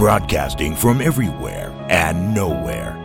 [0.00, 2.96] Broadcasting from everywhere and nowhere.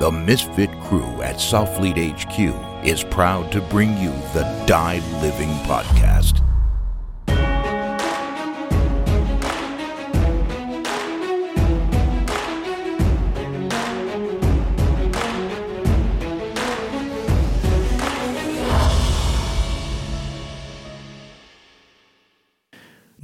[0.00, 6.49] The Misfit crew at Southfleet HQ is proud to bring you the Die Living Podcast.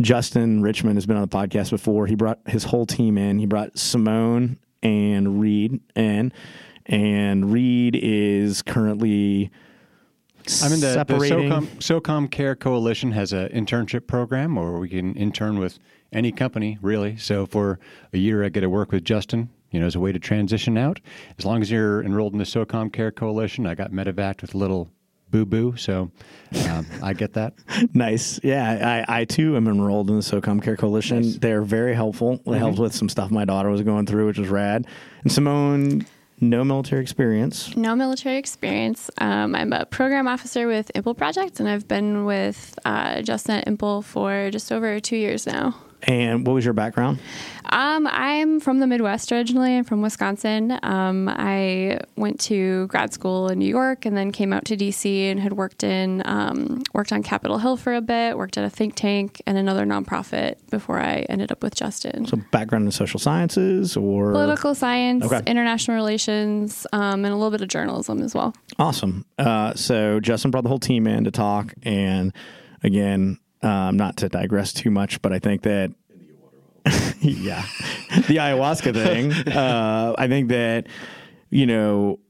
[0.07, 2.07] Justin Richmond has been on the podcast before.
[2.07, 3.41] He brought his whole team in.
[3.41, 6.33] He brought Simone and Reed in,
[6.87, 9.51] and Reed is currently.
[10.63, 11.51] I'm in the, the separating.
[11.51, 15.81] SOCOM, SOCOM Care Coalition has an internship program where we can intern with
[16.13, 17.17] any company, really.
[17.17, 17.81] So for
[18.13, 20.79] a year, I get to work with Justin, you know, as a way to transition
[20.79, 21.01] out.
[21.37, 24.59] As long as you're enrolled in the SOCOM Care Coalition, I got medevac with a
[24.59, 24.89] little
[25.45, 25.77] boo boo.
[25.77, 26.11] So
[26.71, 27.55] um, I get that.
[27.95, 28.41] Nice.
[28.43, 31.39] Yeah, I, I too am enrolled in the SOCOM Care Coalition.
[31.39, 32.41] They're very helpful.
[32.47, 34.87] They helped with some stuff my daughter was going through, which was rad.
[35.23, 36.07] And Simone,
[36.41, 37.77] no military experience.
[37.77, 39.11] No military experience.
[39.19, 43.69] Um, I'm a program officer with Impel Project, and I've been with uh, Justin at
[43.69, 45.75] Impel for just over two years now.
[46.07, 47.19] And what was your background?
[47.69, 49.77] Um, I'm from the Midwest originally.
[49.77, 50.79] I'm from Wisconsin.
[50.85, 55.05] Um, I went to grad school in New York and then came out to DC
[55.33, 58.39] and had worked in um, worked on Capitol Hill for a bit.
[58.39, 62.25] Worked at a think tank and another nonprofit before I ended up with Justin.
[62.27, 65.43] So background in social sciences or Political science, Okay.
[65.51, 68.55] international relations, um, and a little bit of journalism as well.
[68.79, 69.25] Awesome.
[69.39, 72.33] Uh, so Justin brought the whole team in to talk, and
[72.85, 75.93] again, um, not to digress too much, but I think that
[77.21, 77.63] yeah,
[78.29, 79.33] the ayahuasca thing.
[79.33, 80.87] Uh, I think that
[81.51, 82.21] you know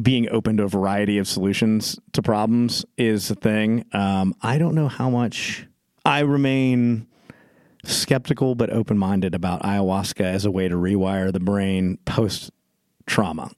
[0.00, 3.84] being open to a variety of solutions to problems is a thing.
[3.92, 5.66] Um, I don't know how much
[6.04, 7.06] I remain
[7.84, 12.50] skeptical but open minded about ayahuasca as a way to rewire the brain post
[13.06, 13.50] trauma.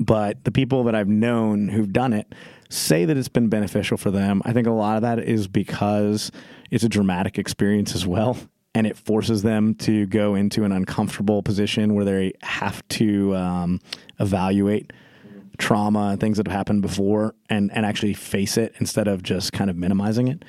[0.00, 2.34] But the people that I've known who've done it
[2.74, 4.42] say that it's been beneficial for them.
[4.44, 6.30] I think a lot of that is because
[6.70, 8.36] it's a dramatic experience as well.
[8.74, 13.80] And it forces them to go into an uncomfortable position where they have to um,
[14.18, 14.92] evaluate
[15.58, 19.52] trauma and things that have happened before and, and actually face it instead of just
[19.52, 20.44] kind of minimizing it.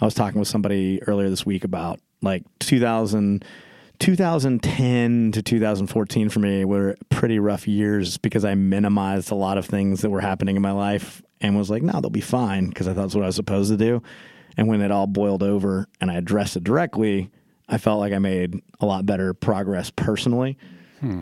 [0.00, 3.44] I was talking with somebody earlier this week about like 2000,
[3.98, 9.66] 2010 to 2014 for me were pretty rough years because I minimized a lot of
[9.66, 12.88] things that were happening in my life and was like, no, they'll be fine because
[12.88, 14.02] I thought that's what I was supposed to do.
[14.56, 17.30] And when it all boiled over and I addressed it directly,
[17.68, 20.58] I felt like I made a lot better progress personally.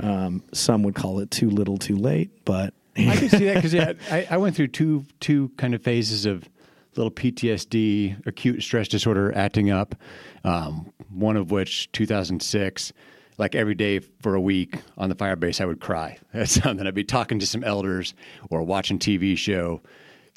[0.04, 3.74] Um, some would call it too little, too late, but I can see that because
[3.74, 6.48] yeah, I, I went through two two kind of phases of
[6.94, 9.96] little PTSD, acute stress disorder acting up.
[10.44, 12.92] Um, one of which 2006,
[13.38, 16.18] like every day for a week on the fire base, I would cry.
[16.32, 18.14] That's something I'd be talking to some elders
[18.50, 19.80] or watching TV show,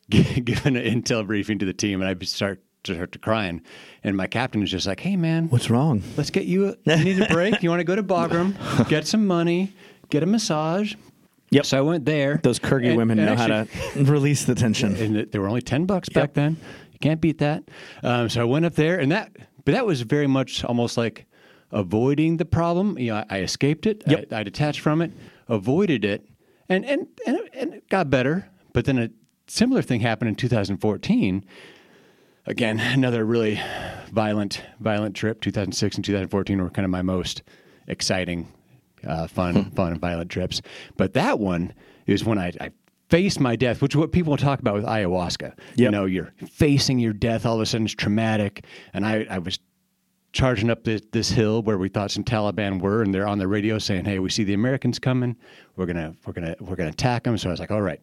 [0.09, 3.61] giving an intel briefing to the team, and I'd start to start to crying.
[4.03, 6.03] And my captain is just like, "Hey, man, what's wrong?
[6.17, 6.75] Let's get you.
[6.85, 7.63] A, you need a break.
[7.63, 9.73] You want to go to Bagram, get some money,
[10.09, 10.93] get a massage."
[11.51, 11.65] Yep.
[11.65, 12.39] So I went there.
[12.43, 14.95] Those Kyrgyz And- women and know actually- how to release the tension.
[14.95, 16.57] and it- they were only ten bucks back then.
[16.91, 17.63] You can't beat that.
[18.03, 19.35] Um, so I went up there, and that,
[19.65, 21.25] but that was very much almost like
[21.71, 22.97] avoiding the problem.
[22.97, 24.03] You know, I, I escaped it.
[24.07, 24.31] Yep.
[24.31, 25.11] I, I detached from it,
[25.47, 26.27] avoided it,
[26.69, 28.47] and and and, and it got better.
[28.73, 29.09] But then a
[29.47, 31.45] similar thing happened in 2014.
[32.47, 33.59] Again, another really
[34.11, 35.41] violent, violent trip.
[35.41, 37.43] 2006 and 2014 were kind of my most
[37.87, 38.47] exciting,
[39.05, 40.61] uh, fun, fun and violent trips.
[40.97, 41.73] But that one
[42.05, 42.71] is when I, I
[43.09, 45.57] faced my death, which is what people talk about with ayahuasca.
[45.75, 47.45] You know, you're facing your death.
[47.45, 48.65] All of a sudden, it's traumatic.
[48.93, 49.59] And I, I was
[50.33, 53.47] charging up this, this hill where we thought some Taliban were, and they're on the
[53.47, 55.35] radio saying, "Hey, we see the Americans coming.
[55.77, 58.01] We're gonna, we're gonna, we're gonna attack them." So I was like, "All right,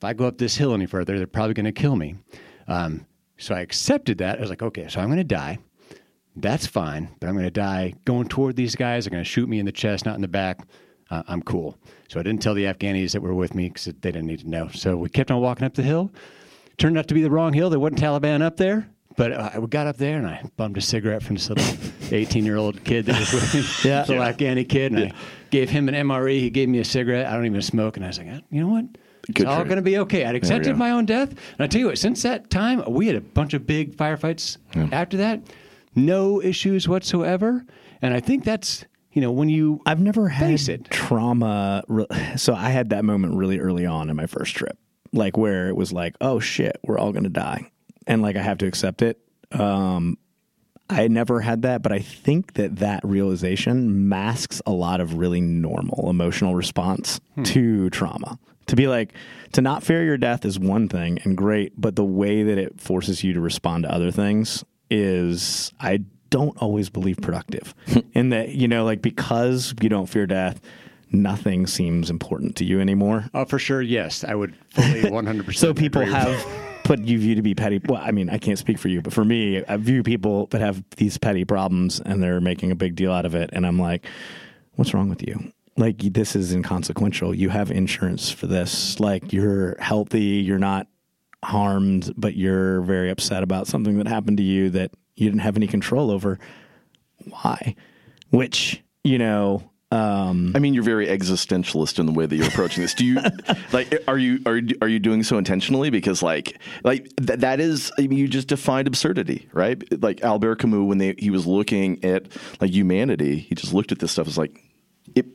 [0.00, 2.14] if I go up this hill any further, they're probably gonna kill me."
[2.68, 3.06] Um,
[3.38, 4.38] so I accepted that.
[4.38, 5.58] I was like, "Okay, so I'm gonna die.
[6.36, 9.04] That's fine, but I'm gonna die going toward these guys.
[9.04, 10.60] They're gonna shoot me in the chest, not in the back.
[11.10, 11.76] Uh, I'm cool."
[12.08, 14.48] So I didn't tell the Afghanis that were with me because they didn't need to
[14.48, 14.68] know.
[14.68, 16.10] So we kept on walking up the hill.
[16.78, 17.68] Turned out to be the wrong hill.
[17.68, 18.88] There wasn't Taliban up there.
[19.16, 21.66] But uh, I got up there and I bummed a cigarette from this little
[22.16, 24.00] 18 year old kid that was with me, Yeah.
[24.08, 24.92] little Afghani kid.
[24.92, 25.12] And I
[25.50, 26.38] gave him an MRE.
[26.40, 27.26] He gave me a cigarette.
[27.26, 27.96] I don't even smoke.
[27.96, 28.84] And I was like, "Uh, you know what?
[29.34, 30.24] Good it's all going to be okay.
[30.24, 31.30] I'd accepted my own death.
[31.30, 34.56] And I tell you what, since that time, we had a bunch of big firefights
[34.92, 35.42] after that.
[35.94, 37.64] No issues whatsoever.
[38.02, 40.84] And I think that's, you know, when you I've never had it.
[40.90, 41.82] trauma.
[41.88, 42.06] re-
[42.36, 44.78] So I had that moment really early on in my first trip,
[45.12, 47.70] like where it was like, oh shit, we're all going to die.
[48.06, 49.18] And like I have to accept it.
[49.52, 50.16] Um,
[50.88, 55.40] I never had that, but I think that that realization masks a lot of really
[55.40, 58.38] normal emotional response to trauma.
[58.66, 59.14] To be like,
[59.52, 62.80] to not fear your death is one thing and great, but the way that it
[62.80, 67.74] forces you to respond to other things is, I don't always believe productive.
[68.14, 70.60] in that, you know, like because you don't fear death,
[71.10, 73.28] nothing seems important to you anymore.
[73.34, 73.82] Oh, for sure.
[73.82, 75.46] Yes, I would fully 100.
[75.46, 76.46] percent So people have
[76.84, 77.80] put you view to be petty.
[77.88, 80.60] Well, I mean, I can't speak for you, but for me, I view people that
[80.60, 83.78] have these petty problems and they're making a big deal out of it, and I'm
[83.78, 84.06] like,
[84.76, 85.52] what's wrong with you?
[85.76, 87.34] Like this is inconsequential.
[87.34, 89.00] You have insurance for this.
[89.00, 90.42] Like you're healthy.
[90.42, 90.88] You're not
[91.44, 95.56] harmed, but you're very upset about something that happened to you that you didn't have
[95.56, 96.38] any control over.
[97.28, 97.76] Why?
[98.30, 99.66] Which you know.
[99.92, 102.94] Um, I mean, you're very existentialist in the way that you're approaching this.
[102.94, 103.20] Do you
[103.72, 103.92] like?
[104.06, 105.90] Are you are are you doing so intentionally?
[105.90, 109.82] Because like like th- that is I mean, you just defined absurdity, right?
[110.00, 112.28] Like Albert Camus when they he was looking at
[112.60, 114.62] like humanity, he just looked at this stuff as like
[115.16, 115.26] it.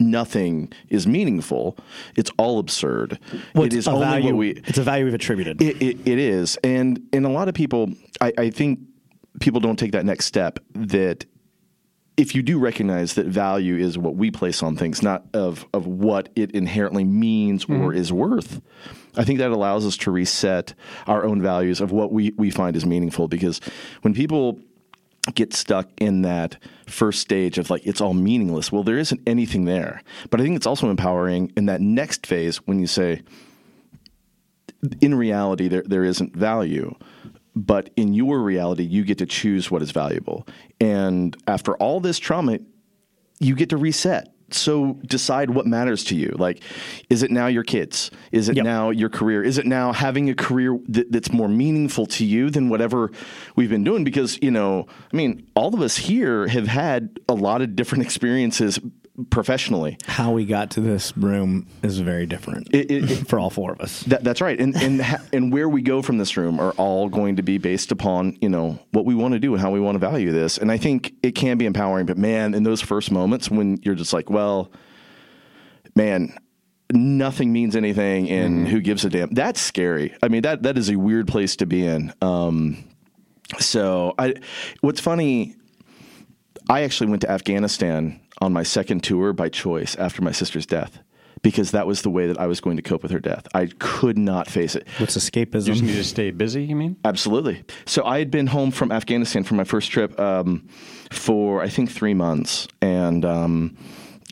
[0.00, 1.76] Nothing is meaningful.
[2.16, 3.18] It's all absurd.
[3.54, 4.24] well, it it's is a only value.
[4.24, 4.50] what we.
[4.50, 5.60] it's a value we've attributed.
[5.60, 8.80] It, it, it is, and and a lot of people, I, I think
[9.40, 10.58] people don't take that next step.
[10.72, 11.26] That
[12.16, 15.86] if you do recognize that value is what we place on things, not of of
[15.86, 17.98] what it inherently means or mm-hmm.
[17.98, 18.62] is worth,
[19.16, 20.72] I think that allows us to reset
[21.06, 23.28] our own values of what we we find is meaningful.
[23.28, 23.60] Because
[24.00, 24.58] when people
[25.34, 26.56] get stuck in that
[26.86, 30.02] first stage of like it's all meaningless, well, there isn't anything there.
[30.30, 33.22] But I think it's also empowering in that next phase when you say
[35.00, 36.94] in reality there there isn't value.
[37.54, 40.46] But in your reality you get to choose what is valuable.
[40.80, 42.58] And after all this trauma
[43.38, 46.34] you get to reset so decide what matters to you.
[46.38, 46.62] Like
[47.08, 48.10] is it now your kids?
[48.32, 48.64] Is it Yep.
[48.64, 49.42] now your career?
[49.42, 53.10] Is it now having a career that, that's more meaningful to you than whatever
[53.56, 54.04] we've been doing?
[54.04, 58.04] Because you know i mean all of us here have had a lot of different
[58.08, 58.78] experiences
[59.24, 63.50] professionally How we got to this room is very different It- it- it- for all
[63.50, 64.02] four of us.
[64.04, 67.08] That, that's right, and and ha- and where we go from this room are all
[67.08, 69.80] going to be based upon you know what we want to do and how we
[69.80, 70.58] want to value this.
[70.58, 73.94] And I think it can be empowering, but man, in those first moments when you're
[73.94, 74.70] just like, well,
[75.96, 76.32] man,
[76.92, 79.30] nothing means anything, and who gives a damn?
[79.30, 80.14] That's scary.
[80.22, 82.12] I mean, that that is a weird place to be in.
[82.22, 82.84] Um,
[83.58, 84.34] so I,
[84.80, 85.56] what's funny,
[86.68, 90.98] I actually went to Afghanistan on my second tour by choice after my sister's death.
[91.42, 93.48] Because that was the way that I was going to cope with her death.
[93.54, 94.86] I could not face it.
[94.98, 95.68] What's escapism?
[95.68, 96.64] You just need to stay busy.
[96.64, 96.96] You mean?
[97.02, 97.64] Absolutely.
[97.86, 100.68] So I had been home from Afghanistan for my first trip um,
[101.10, 103.78] for I think three months, and um,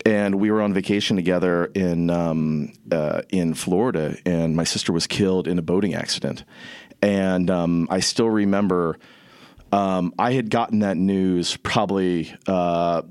[0.04, 5.06] and we were on vacation together in um, uh, in Florida, and my sister was
[5.06, 6.44] killed in a boating accident,
[7.00, 8.98] and um, I still remember.
[9.70, 13.02] Um, I had gotten that news probably uh,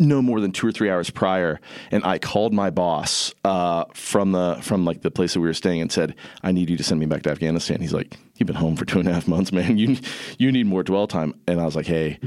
[0.00, 1.60] no more than two or three hours prior,
[1.90, 5.54] and I called my boss uh, from the from like the place that we were
[5.54, 8.46] staying and said, "I need you to send me back to Afghanistan." He's like, "You've
[8.46, 9.76] been home for two and a half months, man.
[9.78, 9.98] You
[10.38, 12.18] you need more dwell time." And I was like, "Hey,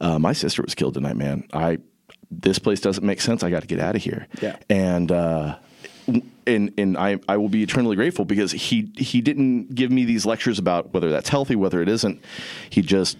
[0.00, 1.46] uh, my sister was killed tonight, man.
[1.52, 1.78] I
[2.30, 3.42] this place doesn't make sense.
[3.42, 4.56] I got to get out of here." Yeah.
[4.68, 5.12] and.
[5.12, 5.56] Uh,
[6.46, 10.24] and and I, I will be eternally grateful because he he didn't give me these
[10.24, 12.24] lectures about whether that's healthy, whether it isn't.
[12.70, 13.18] He just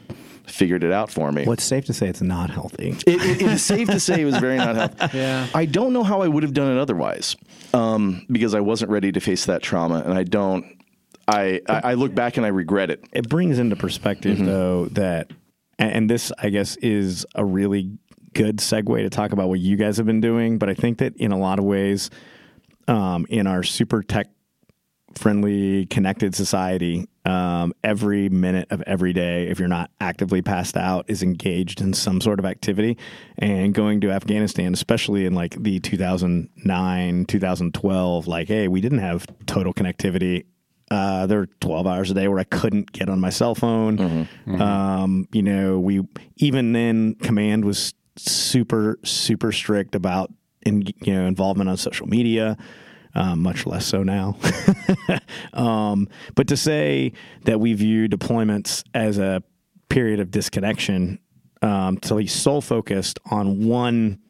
[0.50, 1.44] figured it out for me.
[1.44, 2.90] well, it's safe to say it's not healthy.
[3.06, 4.96] It, it, it is safe to say it was very not healthy.
[5.18, 5.46] Yeah.
[5.54, 7.36] I don't know how I would have done it otherwise,
[7.74, 10.64] um, because I wasn't ready to face that trauma, and I don't.
[11.26, 13.04] I, I I look back and I regret it.
[13.12, 15.30] it brings into perspective though that
[15.78, 17.98] and, and this i guess is a really
[18.32, 21.14] good segue to talk about what you guys have been doing but i think that
[21.18, 22.08] in a lot of ways
[22.86, 24.28] um, in our super tech
[25.14, 31.04] friendly connected society um, every minute of every day if you're not actively passed out
[31.08, 32.96] is engaged in some sort of activity
[33.38, 39.26] and going to afghanistan especially in like the 2009 2012 like hey we didn't have
[39.46, 40.44] total connectivity
[40.90, 44.26] uh, there were 12 hours a day where I couldn't get on my cell phone.
[44.62, 46.00] Um, you know, we
[46.36, 52.56] even then command was super super strict about in, you know involvement on social media.
[53.14, 54.36] Um, much less so now.
[55.52, 57.12] um, but to say
[57.44, 59.42] that we view deployments as a
[59.88, 61.18] period of disconnection,
[61.62, 64.20] um, to be sole focused on one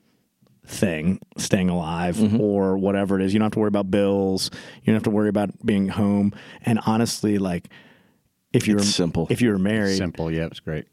[0.65, 2.41] thing, staying alive Mm-hmm.
[2.41, 3.33] or whatever it is.
[3.35, 4.51] You don't have to worry about bills.
[4.83, 6.33] You don't have to worry about being home.
[6.63, 7.69] And honestly, like
[8.53, 9.27] if you're It's simple.
[9.31, 10.31] if you were married, Simple.
[10.31, 10.87] Yeah, it's great.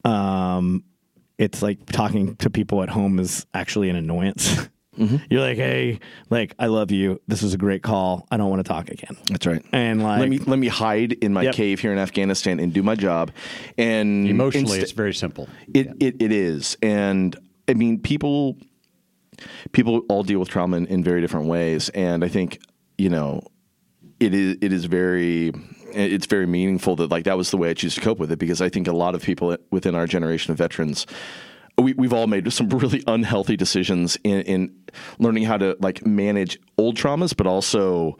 [1.37, 4.69] it's like talking to people at home is actually an annoyance.
[4.97, 5.17] Mm-hmm.
[5.29, 5.99] You're like, hey,
[6.29, 7.21] like I love you.
[7.27, 8.27] This was a great call.
[8.31, 9.17] I don't want to talk again.
[9.29, 9.63] That's right.
[9.71, 11.55] And like, let me let me hide in my Yep.
[11.55, 13.31] cave here in Afghanistan and do my job.
[13.77, 15.49] And Emotionally, insta- it's very simple.
[15.73, 17.35] It, it it is, and
[17.67, 18.57] I mean, people
[19.73, 22.59] people all deal with trauma in, in very different ways, and I think
[22.97, 23.41] you know
[24.19, 25.51] it is it is very
[25.93, 28.39] it's very meaningful that like that was the way I choose to cope with it
[28.39, 31.05] because I think a lot of people within our generation of veterans.
[31.77, 34.75] We, we've all made some really unhealthy decisions in, in
[35.19, 38.17] learning how to like manage old traumas, but also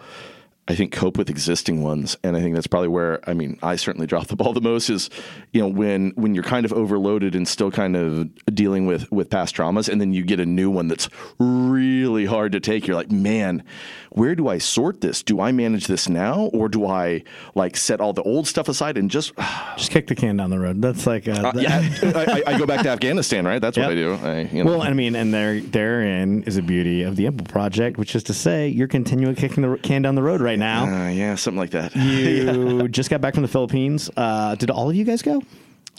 [0.68, 3.76] I think cope with existing ones, and I think that's probably where I mean I
[3.76, 5.12] certainly drop the ball the most is
[5.54, 9.30] you know when when you're kind of overloaded and still kind of dealing with with
[9.30, 11.08] past traumas, and then you get a new one that's
[11.40, 12.88] really hard to take.
[12.88, 13.64] You're like, man,
[14.12, 15.22] where do I sort this?
[15.22, 18.98] Do I manage this now, or do I like set all the old stuff aside
[18.98, 19.34] and just
[19.78, 20.82] just kick the can down the road.
[20.82, 21.80] That's like, uh, that- yeah?
[22.48, 23.62] I, I- go back to Afghanistan, right?
[23.62, 24.14] That's what I do.
[24.16, 24.72] I, you know.
[24.72, 28.24] Well, I mean, and there, therein is a beauty of the Impel Project, which is
[28.24, 30.86] to say, you're continually kicking the can down the road right now.
[30.86, 31.96] uh, yeah, something like that.
[32.06, 34.10] You just got back from the Philippines.
[34.16, 35.42] Uh, did all of you guys go?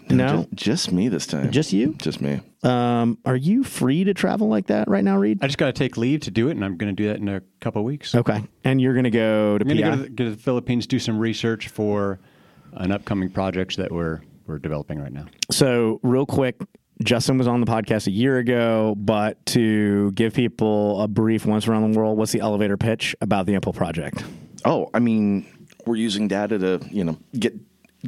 [0.09, 1.51] No, just, just me this time.
[1.51, 1.95] just you.
[1.95, 2.41] just me.
[2.63, 5.39] Um, are you free to travel like that right now, Reed?
[5.43, 7.17] I just got to take leave to do it, and I'm going to do that
[7.19, 8.15] in a couple of weeks.
[8.15, 9.83] Okay, and you're going to go to I'm PI.
[9.83, 12.21] go to, the, go to the Philippines, do some research for
[12.75, 15.27] an upcoming project that we're we're developing right now.
[15.51, 16.57] So, real quick,
[17.03, 21.67] Justin was on the podcast a year ago, but to give people a brief once
[21.67, 24.23] around the world, what's the elevator pitch about the Impel Project?
[24.67, 25.47] Oh, I mean,
[25.87, 27.55] we're using data to you know get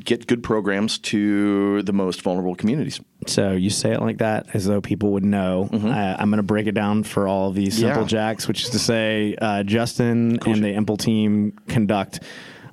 [0.05, 3.01] get good programs to the most vulnerable communities.
[3.27, 5.69] So you say it like that as though people would know.
[5.73, 8.01] Uh, I'm going to break it down for all these simple Mm-hmm.
[8.03, 8.07] Yeah.
[8.07, 12.21] jacks, which is to say, uh, Justin and the Impel team conduct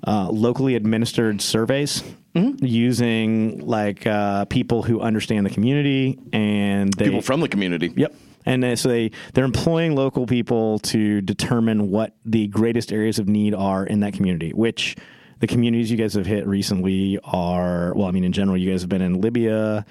[0.06, 2.04] uh, locally administered surveys
[2.36, 2.66] Mm-hmm.
[2.66, 7.94] using like uh, people who understand the community and they People from the community.
[7.96, 8.14] Yep.
[8.46, 13.54] And so they they're employing local people to determine what the greatest areas of need
[13.56, 14.52] are in that community.
[14.52, 14.96] Which
[15.40, 18.82] the communities you guys have hit recently are well, I mean, in general, you guys
[18.82, 19.86] have been in Libya,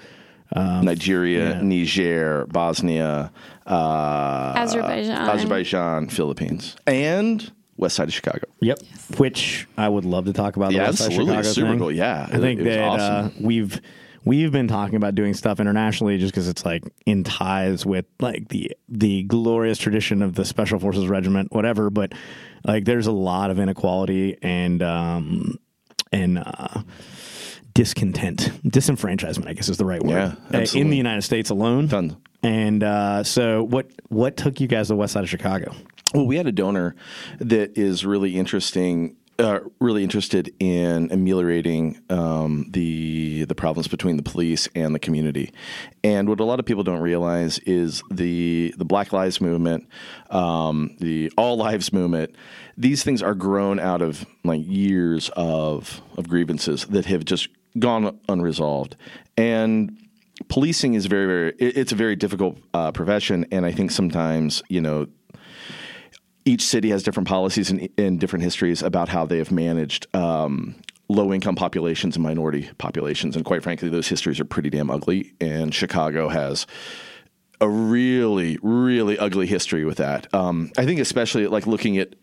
[0.55, 1.61] Nigeria, yeah.
[1.61, 3.31] Niger, Bosnia,
[3.67, 5.29] uh, Azerbaijan.
[5.29, 8.47] Azerbaijan, Philippines, and west side of Chicago.
[8.61, 8.79] Yep.
[9.17, 10.69] Which I would love to talk about.
[10.69, 11.33] The Yeah, West Side absolutely.
[11.35, 11.79] Chicago Super thing.
[11.79, 11.91] cool.
[11.91, 13.81] Yeah, I think it was that uh, we've
[14.25, 18.49] we've been talking about doing stuff internationally just because it's like in ties with like
[18.49, 21.89] the the glorious tradition of the Special Forces Regiment, whatever.
[21.89, 22.13] But
[22.65, 25.59] like, there's a lot of inequality and um
[26.11, 26.39] and.
[26.39, 26.81] uh
[27.73, 30.37] Discontent, disenfranchisement, I guess is the right word.
[30.49, 31.89] Yeah, Uh, in the United States alone.
[31.89, 32.15] Tons.
[32.41, 35.75] And uh, so, what what took you guys to the west side of Chicago?
[36.13, 36.95] Well, we had a donor
[37.39, 44.23] that is really interesting, uh, really interested in ameliorating um, the the problems between the
[44.23, 45.51] police and the community.
[46.03, 49.87] And what a lot of people don't realize is the the Black Lives Movement,
[50.29, 52.35] um, the All Lives Movement.
[52.77, 58.17] These things are grown out of like years of of grievances that have just gone
[58.29, 58.95] unresolved,
[59.37, 59.97] and
[60.47, 64.61] policing is very very it- it's a very difficult uh, profession and i think sometimes
[64.67, 65.07] you know
[66.45, 70.75] each city has different policies and, and different histories about how they have managed um,
[71.09, 73.35] low income populations and minority populations.
[73.35, 75.33] And quite frankly, those histories are pretty damn ugly.
[75.41, 76.67] And Chicago has
[77.61, 80.31] a really, really ugly history with that.
[80.33, 82.13] Um, I think, especially like looking at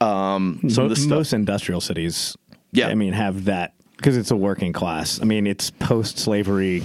[0.00, 1.10] um, some of the stuff.
[1.10, 2.36] most industrial cities,
[2.72, 2.88] Yeah.
[2.88, 5.20] I mean, have that because it's a working class.
[5.20, 6.82] I mean, it's post-slavery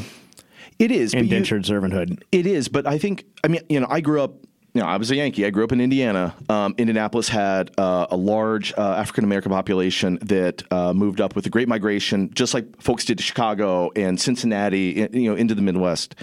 [0.79, 2.21] it is but you- indentured servanthood.
[2.31, 4.33] It is, but I think I mean you know I grew up.
[4.73, 5.45] Know, I was a Yankee.
[5.45, 6.33] I grew up in Indiana.
[6.47, 11.43] Um, Indianapolis had uh, a large uh, African American population that uh, moved up with
[11.43, 15.09] the Great Migration, just like folks did to Chicago and Cincinnati.
[15.11, 16.15] You know, into the Midwest.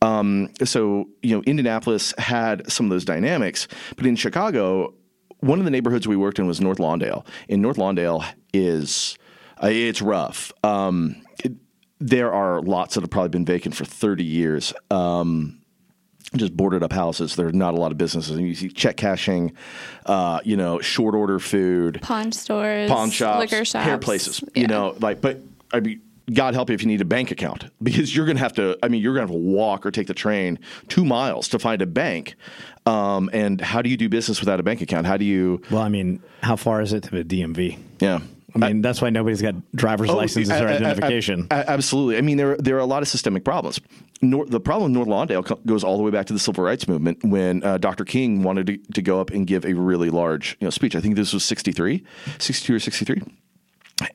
[0.00, 4.94] Um, so you know, Indianapolis had some of those dynamics, but in Chicago,
[5.40, 7.26] one of the neighborhoods we worked in was North Lawndale.
[7.48, 8.24] And North Lawndale
[8.54, 9.18] is
[9.60, 10.52] uh, it's rough.
[10.62, 11.52] Um, it-
[12.00, 14.72] there are lots that have probably been vacant for 30 years.
[14.88, 15.57] Um,
[16.36, 17.36] just boarded up houses.
[17.36, 18.36] There's not a lot of businesses.
[18.36, 19.52] And you see check cashing,
[20.06, 24.42] uh, you know, short order food, pawn stores, pawn shops, liquor shops, hair places.
[24.54, 24.62] Yeah.
[24.62, 25.40] You know, like, but
[25.72, 28.42] I mean, God help you if you need a bank account because you're going to
[28.42, 28.78] have to.
[28.82, 30.58] I mean, you're going to have to walk or take the train
[30.88, 32.36] two miles to find a bank.
[32.86, 35.06] Um, and how do you do business without a bank account?
[35.06, 35.62] How do you?
[35.70, 37.78] Well, I mean, how far is it to the DMV?
[38.00, 38.20] Yeah.
[38.54, 41.46] I mean, that's why nobody's got driver's licenses Oh, I- or I- I- identification.
[41.50, 42.16] absolutely.
[42.16, 43.80] I mean, there there are a lot of systemic problems.
[44.22, 46.88] Nor, the problem with North Lawndale goes all the way back to the civil rights
[46.88, 48.04] movement when uh, Dr.
[48.04, 50.96] King wanted to, to go up and give a really large you know, speech.
[50.96, 52.02] I think this was 63,
[52.38, 53.22] 62 or 63.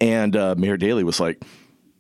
[0.02, 1.42] And uh, Mayor Daley was like,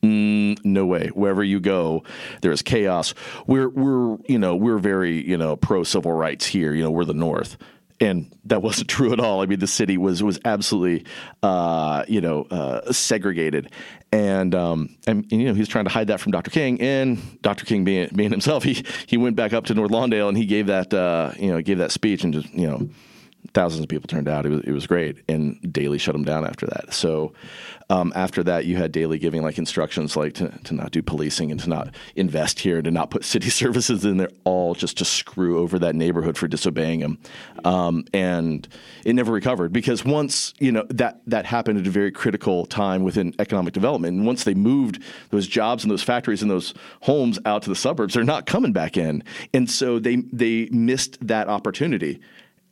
[0.01, 1.07] Mm, no way.
[1.13, 2.03] Wherever you go,
[2.41, 3.13] there is chaos.
[3.47, 6.73] We're we're you know we're very you know pro civil rights here.
[6.73, 7.55] You know we're the North,
[8.03, 9.41] and that wasn't true at all.
[9.41, 11.05] I mean, the city was was absolutely
[11.41, 13.71] uh, you know uh, segregated,
[14.11, 16.51] and, um, and and you know he's trying to hide that from Dr.
[16.51, 17.65] King, and Dr.
[17.65, 20.67] King being being himself, he he went back up to North Lawndale and he gave
[20.67, 22.89] that uh, you know gave that speech and just you know
[23.53, 24.45] thousands of people turned out.
[24.45, 25.17] It was, it was great.
[25.27, 26.93] And Daley shut them down after that.
[26.93, 27.33] So
[27.89, 31.51] um, after that, you had Daley giving like instructions like to, to not do policing
[31.51, 34.97] and to not invest here and to not put city services in there, all just
[34.97, 37.17] to screw over that neighborhood for disobeying him.
[37.65, 38.67] Um, and
[39.05, 43.03] it never recovered because once, you know, that, that happened at a very critical time
[43.03, 44.17] within economic development.
[44.17, 47.75] And once they moved those jobs and those factories and those homes out to the
[47.75, 49.23] suburbs, they're not coming back in.
[49.53, 52.19] And so they, they missed that opportunity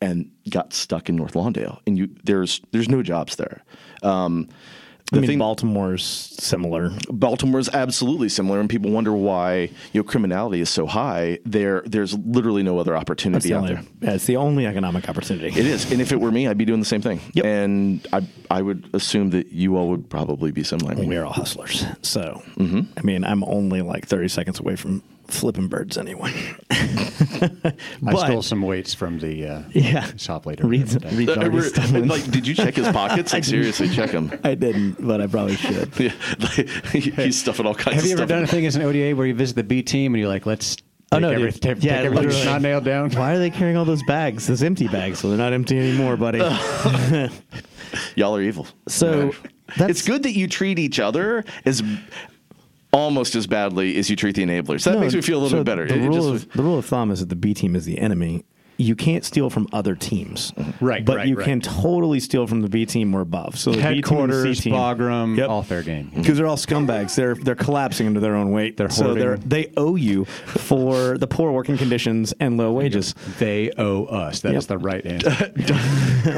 [0.01, 3.63] and got stuck in North Lawndale, and you there's there's no jobs there.
[4.03, 4.49] Um,
[5.13, 6.03] I mean, Baltimore's
[6.39, 6.89] similar.
[7.09, 11.37] Baltimore's absolutely similar, and people wonder why you know criminality is so high.
[11.45, 13.83] There, there's literally no other opportunity the out only, there.
[14.01, 15.47] yeah, it's the only economic opportunity.
[15.47, 17.19] It is, and if it were me, I'd be doing the same thing.
[17.33, 17.45] Yep.
[17.45, 20.95] And I, I would assume that you all would probably be similar.
[20.95, 21.85] We're all hustlers.
[22.01, 22.81] So, Mm-hmm.
[22.97, 26.33] I mean, I'm only like 30 seconds away from flipping birds anyway.
[26.71, 30.05] I stole some weights from the uh, Yeah.
[30.17, 30.67] shop later.
[30.67, 33.33] Reed's, Reed's Uh, already like, did you check his pockets?
[33.41, 34.31] Like, seriously, check them.
[34.43, 35.97] I didn't, but I probably should.
[35.99, 38.75] Yeah, like, he's stuffing all kinds Have of you ever done in a thing as
[38.75, 40.77] an ODA where you visit the B team and you're like, let's
[41.13, 41.61] Oh, take no, every, dude.
[41.61, 42.53] take, Yeah, take everything that's literally.
[42.53, 43.09] not nailed down?
[43.11, 44.47] Why are they carrying all those bags?
[44.47, 45.19] Those empty bags.
[45.19, 46.39] So they're not empty anymore, buddy.
[48.15, 48.65] Y'all are evil.
[48.87, 49.33] So,
[49.77, 51.83] that's- it's good that you treat each other as
[52.93, 54.83] almost as badly as you treat the enablers.
[54.83, 55.87] That No, makes me feel a little so bit better.
[55.87, 57.85] The It rule, just- of, the rule of thumb is that the B team is
[57.85, 58.43] the enemy.
[58.81, 61.45] You can't steal from other teams, Right, But right, you right.
[61.45, 63.57] can totally steal from the B team or above.
[63.57, 65.49] So the B team and Headquarters, C team, Bagram, Yep.
[65.49, 66.11] all fair game.
[66.15, 67.15] because they're all scumbags.
[67.15, 68.77] They're they're collapsing under their own weight.
[68.77, 73.13] They're so they're, they owe you for the poor working conditions and low wages.
[73.39, 74.41] They owe us.
[74.41, 74.67] That is Yep.
[74.69, 75.29] the right answer.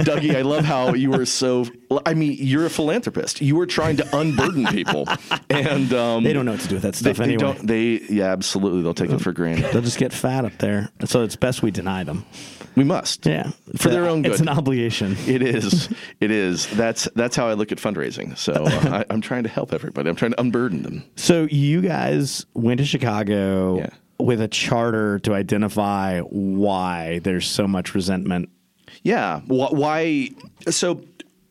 [0.04, 1.66] Dougie, I love how you were so.
[2.06, 3.42] I mean, you're a philanthropist.
[3.42, 5.08] You were trying to unburden people,
[5.50, 7.38] and um, They don't know what to do with that stuff they anyway.
[7.40, 7.68] don't.
[7.68, 8.82] They yeah, absolutely.
[8.82, 9.72] They'll take it for granted.
[9.72, 10.90] They'll just get fat up there.
[11.06, 12.26] So it's best we deny them.
[12.76, 13.26] We must.
[13.26, 14.32] Yeah, For their own good.
[14.32, 15.16] It's an obligation.
[15.28, 15.90] It is.
[16.20, 16.68] It is.
[16.68, 18.38] That's that's how I look at fundraising.
[18.38, 20.10] So uh, I, I'm trying to help everybody.
[20.10, 21.04] I'm trying to unburden them.
[21.16, 23.90] So you guys went to Chicago Yeah.
[24.20, 28.50] with a charter to identify why there's so much resentment.
[29.04, 29.42] Yeah.
[29.42, 30.30] Wh- Why?
[30.70, 31.02] So,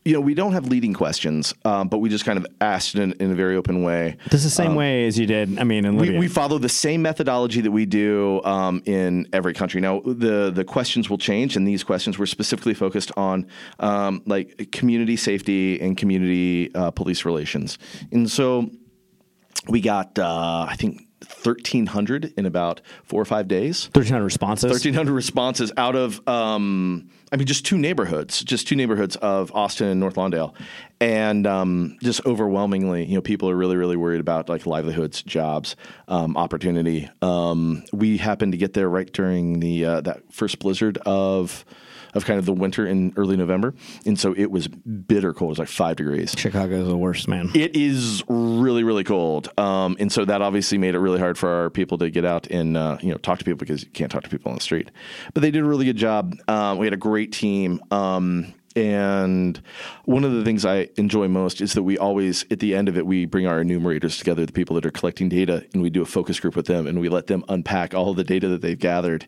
[0.05, 3.13] you know, we don't have leading questions, um, but we just kind of asked in,
[3.13, 4.17] in a very open way.
[4.29, 5.57] This is the same way as you did.
[5.57, 9.27] I mean, in Um, We, we follow the same methodology that we do um, in
[9.31, 9.79] every country.
[9.79, 13.47] Now, the the questions will change, and these questions were specifically focused on
[13.79, 17.77] um, like community safety and community uh, police relations.
[18.11, 18.69] And so,
[19.69, 23.85] we got uh, I think thirteen hundred in about four or five days.
[23.93, 24.71] 1,300 responses.
[24.71, 29.87] 1,300 responses out of, um, I mean, just two neighborhoods, just two neighborhoods of Austin
[29.87, 30.53] and North Lawndale.
[30.99, 35.75] And um, just overwhelmingly, you know, people are really, really worried about like livelihoods, jobs,
[36.07, 37.09] um, opportunity.
[37.21, 41.65] Um, we happened to get there right during the uh, that first blizzard of
[42.13, 43.73] of kind of the winter in early November,
[44.05, 45.49] and so it was bitter cold.
[45.49, 46.35] It was like five degrees.
[46.37, 47.49] Chicago's the worst, man.
[47.53, 51.49] It is really, really cold, um, and so that obviously made it really hard for
[51.49, 54.11] our people to get out and uh, you know talk to people because you can't
[54.11, 54.91] talk to people on the street.
[55.33, 56.35] But they did a really good job.
[56.47, 57.81] Um, we had a great team.
[57.91, 59.61] Um, and
[60.05, 62.97] one of the things I enjoy most is that we always, at the end of
[62.97, 66.01] it, we bring our enumerators together, the people that are collecting data, and we do
[66.01, 68.79] a focus group with them, and we let them unpack all the data that they've
[68.79, 69.27] gathered.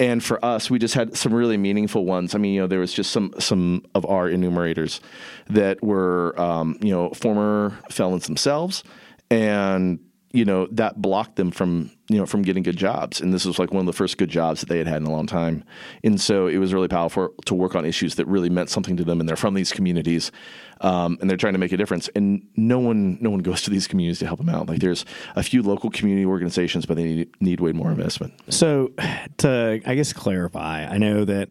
[0.00, 2.34] And for us, we just had some really meaningful ones.
[2.34, 5.02] I mean, you know, there was just some some of our enumerators
[5.48, 8.82] that were, um, you know, former felons themselves,
[9.30, 10.00] and
[10.32, 13.20] you know that blocked them from you know from getting good jobs.
[13.20, 15.06] And this was like one of the first good jobs that they had had in
[15.06, 15.62] a long time.
[16.02, 19.04] And so it was really powerful to work on issues that really meant something to
[19.04, 19.20] them.
[19.20, 20.32] And they're from these communities,
[20.80, 22.10] um, and they're trying to make a difference.
[22.16, 24.68] And no one no one goes to these communities to help them out.
[24.68, 25.04] Like there's
[25.36, 28.34] a few local community organizations, but they need, need way more investment.
[28.48, 28.90] So,
[29.38, 31.50] to I guess clarify, I know that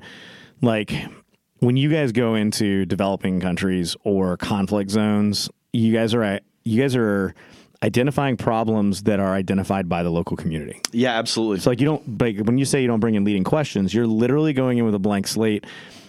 [0.61, 0.93] like
[1.59, 6.81] when you guys go into developing countries or conflict zones, you guys are at, you
[6.81, 7.33] guys are
[7.81, 10.81] identifying problems that are identified by the local community.
[10.91, 11.59] Yeah, absolutely.
[11.59, 14.07] So like you don't like when you say you don't bring in leading questions, you're
[14.07, 15.65] literally going in with a blank slate.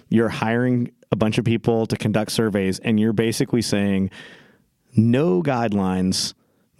[0.09, 4.11] You're hiring a bunch of people to conduct surveys and you're basically saying
[4.97, 6.35] no guidelines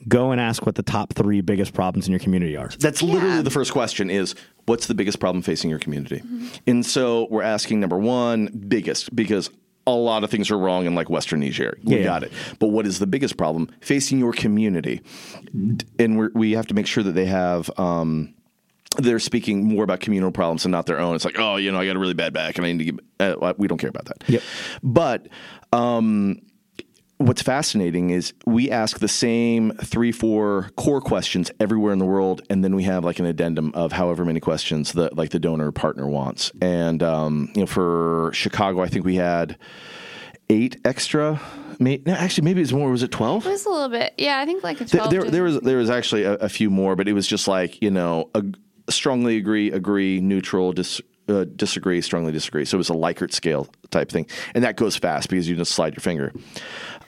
[0.09, 2.71] go and ask what the top 3 biggest problems in your community are.
[2.79, 4.35] That's literally the first question is
[4.67, 6.19] what's the biggest problem facing your community?
[6.19, 6.49] Mm-hmm.
[6.67, 9.51] And so we're asking number one, biggest, because
[9.87, 11.79] a lot of things are wrong in like Western Niger.
[11.85, 12.05] We Yeah.
[12.05, 12.33] got it.
[12.59, 15.01] But what is the biggest problem facing your community?
[15.99, 17.71] And we're, we have to make sure that they have.
[17.79, 18.35] Um,
[18.99, 21.15] they're speaking more about communal problems and not their own.
[21.15, 22.93] It's like, oh, you know, I got a really bad back and I need to
[22.93, 23.01] get.
[23.43, 24.25] Uh, we don't care about that.
[24.29, 24.43] Yep.
[24.83, 25.29] But
[25.73, 26.41] um,
[27.21, 32.41] what's fascinating is we ask the same three, four core questions everywhere in the world,
[32.49, 35.71] and then we have like an addendum of however many questions that like the donor
[35.71, 36.51] partner wants.
[36.63, 39.59] And um, you know, for Chicago, I think we had
[40.49, 41.41] eight extra.
[41.79, 42.91] May, no, actually, maybe it was more.
[42.91, 43.47] Was it twelve?
[43.47, 44.15] It was a little bit.
[44.17, 46.49] Yeah, I think like a There, 12 there, there was there was actually a, a
[46.49, 48.31] few more, but it was just like you know,
[48.89, 52.65] strongly agree, agree, neutral, dis, uh, disagree, strongly disagree.
[52.65, 55.73] So it was a Likert scale type thing, and that goes fast because you just
[55.73, 56.33] slide your finger.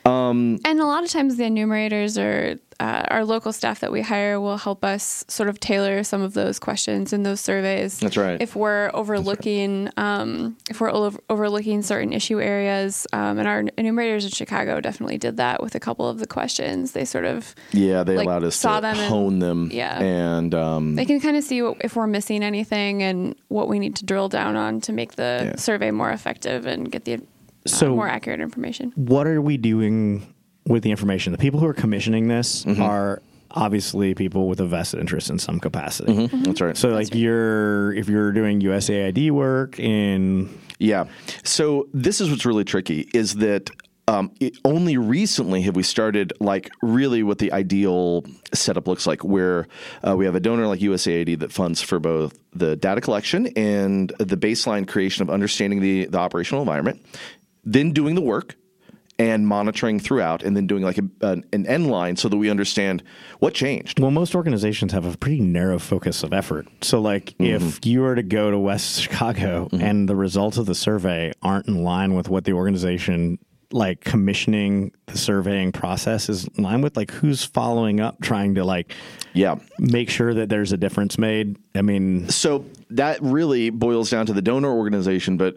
[0.05, 4.41] And a lot of times the enumerators or uh, our local staff that we hire
[4.41, 7.99] will help us sort of tailor some of those questions in those surveys.
[7.99, 8.41] That's right.
[8.41, 14.25] If we're overlooking, um, if we're over- overlooking certain issue areas, um, and our enumerators
[14.25, 16.91] in Chicago definitely did that with a couple of the questions.
[16.91, 19.69] They sort of Yeah, they Like, allowed us saw to them and- hone them.
[19.71, 19.99] yeah.
[20.01, 23.79] and um, they can kind of see what, if we're missing anything and what we
[23.79, 25.55] need to drill down on to make the Yeah.
[25.57, 27.21] survey more effective and get the
[27.65, 28.91] uh, So- more accurate information.
[28.95, 30.33] what are we doing
[30.67, 31.31] with the information?
[31.31, 32.81] The people who are commissioning this Mm-hmm.
[32.81, 33.21] are
[33.51, 36.11] obviously people with a vested interest in some capacity.
[36.13, 36.43] Mm-hmm.
[36.43, 36.75] that's right.
[36.77, 40.49] So, like, you're if you're doing USAID work in
[40.79, 41.05] Yeah.
[41.43, 43.69] So this is what's really tricky is that
[44.07, 49.23] um, it, only recently have we started like really what the ideal setup looks like,
[49.23, 49.67] where
[50.05, 54.11] uh, we have a donor like USAID that funds for both the data collection and
[54.19, 57.01] the baseline creation of understanding the, the operational environment,
[57.63, 58.55] then doing the work
[59.19, 62.49] and monitoring throughout, and then doing like a, an, an end line so that we
[62.49, 63.03] understand
[63.39, 63.99] what changed.
[63.99, 66.67] Well, most organizations have a pretty narrow focus of effort.
[66.81, 67.67] So, like, Mm-hmm.
[67.67, 71.67] if you were to go to West Chicago and the results of the survey aren't
[71.67, 73.37] in line with what the organization,
[73.71, 78.65] like commissioning the surveying process, is in line with, like, who's following up, trying to
[78.65, 78.93] like
[79.33, 79.57] Yeah.
[79.77, 81.57] make sure that there's a difference made.
[81.75, 85.55] I mean, So that really boils down to the donor organization, but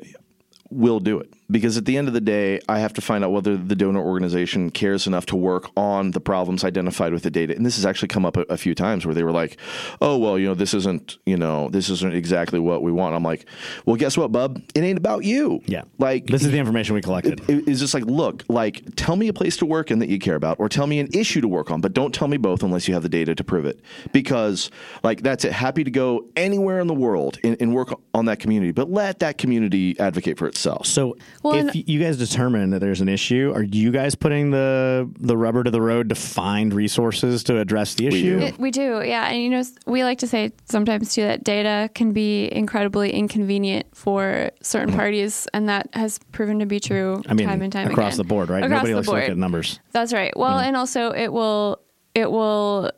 [0.70, 3.32] we'll do it because at the end of the day, I have to find out
[3.32, 7.54] whether the donor organization cares enough to work on the problems identified with the data.
[7.54, 9.56] And this has actually come up a, a few times where they were like,
[10.00, 13.22] "Oh, well, you know, this isn't, you know, this isn't exactly what we want." I'm
[13.22, 13.46] like,
[13.84, 14.60] "Well, guess what, bub?
[14.74, 15.82] It ain't about you." yeah.
[15.98, 17.40] like this is the information we collected.
[17.48, 20.18] it- it's just like, look, like, tell me a place to work and that you
[20.18, 22.62] care about, or tell me an issue to work on, but don't tell me both
[22.62, 23.80] unless you have the data to prove it.
[24.12, 24.70] Because,
[25.02, 25.52] like, that's it.
[25.52, 29.18] Happy to go anywhere in the world and, and work on that community, but let
[29.20, 30.86] that community advocate for itself.
[30.86, 34.50] So, Well, if and- you guys determine that there's an issue, are you guys putting
[34.50, 38.38] the the rubber to the road to find resources to address the issue?
[38.40, 38.44] do.
[38.46, 39.28] It, we do, yeah.
[39.28, 43.86] And you know, we like to say sometimes too that data can be incredibly inconvenient
[43.94, 47.88] for certain parties, and that has proven to be true I mean, time and time
[47.90, 48.26] across again.
[48.26, 48.64] the board, right?
[48.64, 49.30] Across Nobody the likes to look board.
[49.30, 49.80] at numbers.
[49.92, 50.36] That's right.
[50.36, 51.78] Well, and also it will
[52.14, 52.90] it will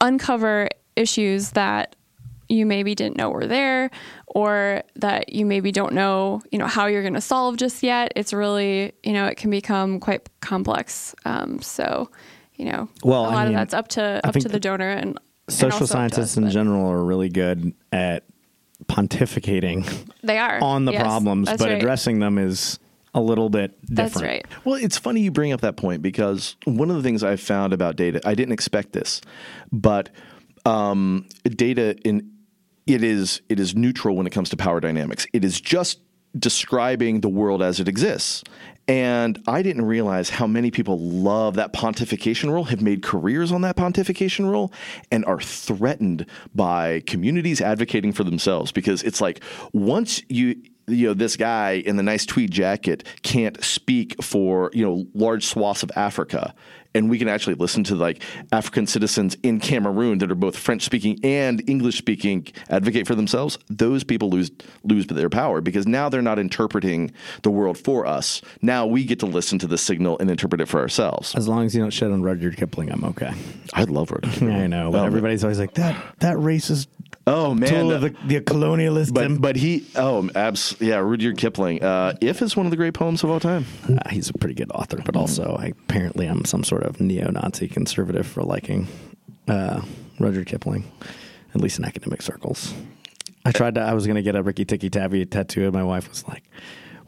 [0.00, 1.96] uncover issues that
[2.48, 3.90] you maybe didn't know were there
[4.36, 8.12] or that you maybe don't know, you know, how you're going to solve just yet.
[8.14, 11.14] It's really, you know, it can become quite complex.
[11.24, 12.10] Um, so,
[12.56, 14.60] you know, Well, a I lot mean, of that's up to I up to the
[14.60, 17.72] donor and and Social also up to scientists us, in but general are really good
[17.92, 18.24] at
[18.84, 19.86] pontificating
[20.22, 21.70] They are on the Yes, problems, but right.
[21.78, 22.78] addressing them is
[23.14, 24.12] a little bit different.
[24.12, 24.46] That's right.
[24.66, 27.72] Well, it's funny you bring up that point because one of the things I've found
[27.72, 29.22] about data, I didn't expect this,
[29.72, 30.10] but
[30.66, 32.30] um, data in
[32.86, 35.26] it is it is neutral when it comes to power dynamics.
[35.32, 36.00] It is just
[36.38, 38.44] describing the world as it exists.
[38.88, 43.62] And I didn't realize how many people love that pontification role, have made careers on
[43.62, 44.72] that pontification role,
[45.10, 51.14] and are threatened by communities advocating for themselves because it's like once you you know
[51.14, 55.90] this guy in the nice tweed jacket can't speak for you know large swaths of
[55.96, 56.54] Africa
[56.96, 60.82] and we can actually listen to like African citizens in Cameroon that are both French
[60.82, 64.50] speaking and English speaking advocate for themselves those people lose
[64.84, 69.20] lose their power because now they're not interpreting the world for us now we get
[69.20, 71.90] to listen to the signal and interpret it for ourselves As long as you don't
[71.90, 73.32] shit on Rudyard Kipling, I'm okay.
[73.74, 75.94] I love it I know, but Oh, everybody's always like that.
[76.20, 76.86] That racist
[77.26, 79.12] oh man the- the, the colonialist.
[79.14, 82.94] but but he oh abs yeah Rudyard Kipling uh, if is one of the great
[82.94, 86.44] poems of all time Uh, he's a pretty good author, but also I, apparently I'm
[86.44, 88.86] some sort of neo-Nazi conservative for liking
[89.48, 89.80] uh,
[90.18, 90.84] Rudyard Kipling,
[91.54, 92.74] at least in academic circles.
[93.44, 93.80] I tried to.
[93.80, 96.42] I was going to get a Rikki Tikki Tavi tattoo, and my wife was like,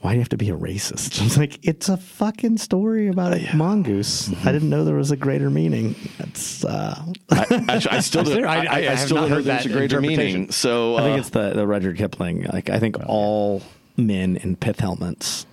[0.01, 3.09] "Why do you have to be a racist?" I was like, "It's a fucking story
[3.09, 4.31] about a mongoose.
[4.45, 6.65] I didn't know there was a greater meaning." That's.
[6.65, 9.31] Uh, I, actually, I still don't, I- I, I- I, I have still not don't
[9.31, 10.51] heard there's a greater meaning.
[10.51, 12.45] So I think uh, it's the the Rudyard Kipling.
[12.53, 13.63] Like I think all
[13.97, 15.45] men in pith helmets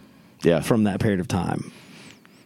[0.43, 0.59] Yeah.
[0.61, 1.71] from that period of time.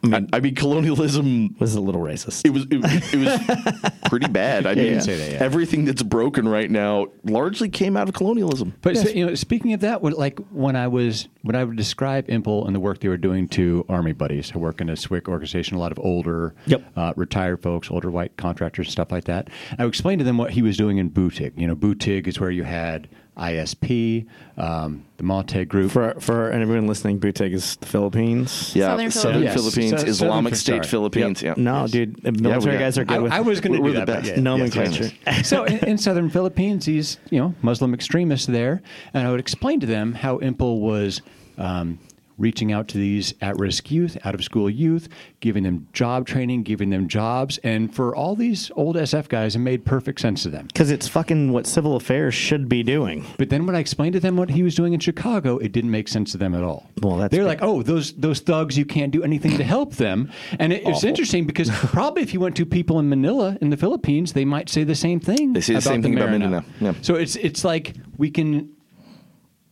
[0.03, 1.55] I, I mean, colonialism.
[1.59, 2.45] Was a little racist.
[2.45, 4.65] It was it, it was pretty bad.
[4.65, 4.99] I mean, yeah.
[4.99, 5.37] That, yeah.
[5.39, 8.73] everything that's broken right now largely came out of colonialism.
[8.81, 11.75] But so, you know, speaking of that, when, like when I was when I would
[11.77, 14.93] describe Impel and the work they were doing to Army buddies, who work in a
[14.93, 16.83] SWIC organization, a lot of older, Yep.
[16.95, 19.49] uh, retired folks, older white contractors, and stuff like that.
[19.77, 21.53] I would explain to them what he was doing in Butig.
[21.57, 23.07] You know, Butig is where you had
[23.39, 24.25] ISP,
[24.57, 25.91] um, the Maute Group.
[25.91, 28.73] For for anyone listening, Butig is the Philippines.
[28.75, 29.53] Yeah, Southern Southern Philippines.
[29.53, 29.99] Philippines, Yes.
[30.01, 30.87] Southern Islamic Philippines, State sorry.
[30.87, 31.41] Philippines.
[31.41, 31.53] Yeah.
[31.57, 33.31] No, dude, the military got- guys are good I, with.
[33.31, 34.27] I was going to we're do the that, best.
[34.35, 35.11] yeah, nomenclature.
[35.25, 35.47] yes.
[35.51, 38.81] so in, in southern Philippines, these you know Muslim extremists there,
[39.13, 41.21] and I would explain to them how Impel was
[41.57, 41.99] um,
[42.39, 45.07] reaching out to these at-risk youth, out-of-school youth,
[45.41, 49.59] giving them job training, giving them jobs, and for all these old SF guys, it
[49.59, 50.65] made perfect sense to them.
[50.67, 53.25] Because it's fucking what civil affairs should be doing.
[53.37, 55.91] But then when I explained to them what he was doing in Chicago, it didn't
[55.91, 56.89] make sense to them at all.
[57.01, 57.47] Well, that's they're good.
[57.47, 61.03] like, "Oh, those those thugs, you can't do anything to help them." And it, it's
[61.03, 64.69] interesting because probably if you went to people in Manila in the Philippines, they might
[64.69, 65.53] say the same thing.
[65.53, 66.31] They say the same thing about Maranao.
[66.31, 66.93] Mindanao, yeah.
[67.01, 68.69] So it's it's like we can.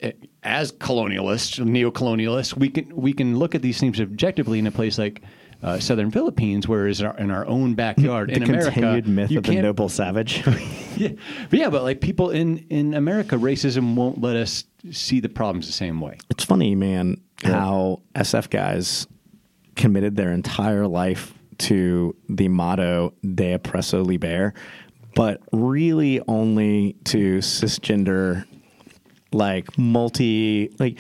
[0.02, 0.12] eh,
[0.48, 4.98] As colonialists, neo-colonialists, we can we can look at these things objectively in a place
[4.98, 5.22] like
[5.64, 9.36] uh, southern Philippines, whereas in our, in our own backyard The in America, continued myth
[9.36, 10.46] of the noble savage.
[10.98, 11.10] yeah,
[11.50, 15.68] but yeah, but like people in in America, racism won't let us see the problems
[15.68, 16.18] the same way.
[16.30, 19.08] it's funny, man, how SF guys
[19.76, 24.54] committed their entire life to the motto "De oppresso liber,"
[25.16, 28.46] but really only to cisgender,
[29.32, 30.98] like multi, like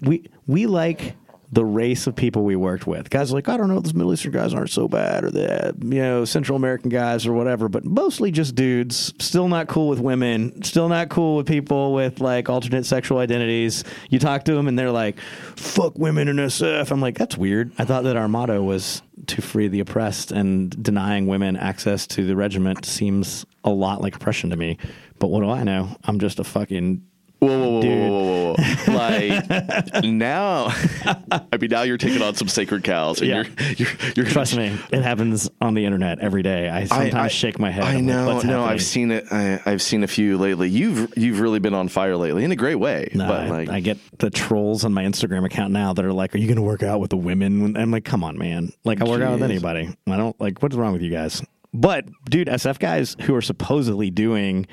[0.00, 1.16] we we like
[1.52, 3.08] the race of people we worked with.
[3.08, 6.02] Guys like, I don't know, those Middle Eastern guys aren't so bad, or the you
[6.02, 9.14] know Central American guys or whatever, but mostly just dudes.
[9.18, 10.62] Still not cool with women.
[10.62, 13.84] Still not cool with people with like alternate sexual identities.
[14.10, 15.18] You talk to them and they're like,
[15.56, 17.72] "Fuck women in SF." I'm like, that's weird.
[17.78, 22.26] I thought that our motto was to free the oppressed, and denying women access to
[22.26, 24.78] the regiment seems a lot like oppression to me.
[25.18, 25.96] But what do I know?
[26.04, 27.02] I'm just a fucking
[27.38, 28.10] Whoa, whoa, whoa, Dude.
[28.10, 30.66] whoa, whoa, whoa, like now,
[31.52, 33.42] I mean, now you're taking on some sacred cows, and Yeah.
[33.42, 36.70] you're, you're, you're Trust me, it happens on the internet every day.
[36.70, 37.84] I sometimes shake my head.
[37.84, 39.26] I I'm like, know, "What's no, happening?" I've seen it.
[39.30, 40.70] I, I've seen a few lately.
[40.70, 43.10] You've you've really been on fire lately in a great way.
[43.12, 46.14] No, but I, like, I get the trolls on my Instagram account now that are
[46.14, 48.72] like, "Are you going to work out with the women?" I'm like, "Come on, man!
[48.84, 49.94] Like, I work out with anybody.
[50.06, 50.62] I don't like.
[50.62, 51.42] What's wrong with you guys?"
[51.74, 54.66] But dude, SF guys who are supposedly doing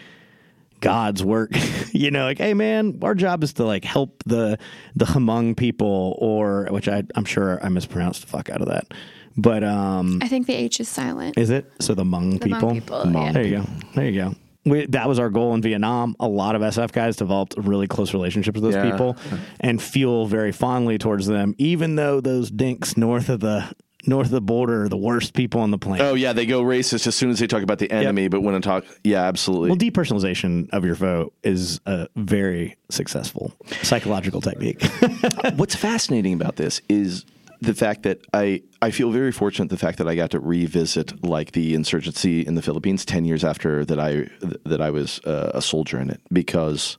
[0.84, 1.52] God's work,
[1.91, 4.58] you know, like, hey man, our job is to like help the
[4.96, 8.93] the Hmong people, or which I I'm sure I mispronounced the fuck out of that,
[9.38, 11.38] but um, I think the H is silent.
[11.38, 13.04] is it so the Hmong The Hmong people?
[13.06, 13.32] people, yeah.
[13.32, 13.65] There you go.
[13.96, 14.36] There you go.
[14.65, 16.15] We, that was our goal in Vietnam.
[16.22, 18.91] A lot of SF guys developed really close relationships with those Yeah.
[18.91, 19.17] people
[19.60, 23.69] and feel very fondly towards them, even though those dinks north of the
[24.06, 26.06] north of the border are the worst people on the planet.
[26.06, 28.28] oh yeah, they go racist as soon as they talk about the enemy.
[28.28, 29.70] But when I talk, yeah, absolutely.
[29.70, 34.84] Well, depersonalization of your vote is a very successful psychological technique.
[35.56, 37.26] What's fascinating about this is
[37.62, 41.24] the fact that I I feel very fortunate the fact that I got to revisit
[41.24, 44.28] like the insurgency in the Philippines ten years after that I
[44.66, 46.98] that I was uh, a soldier in it because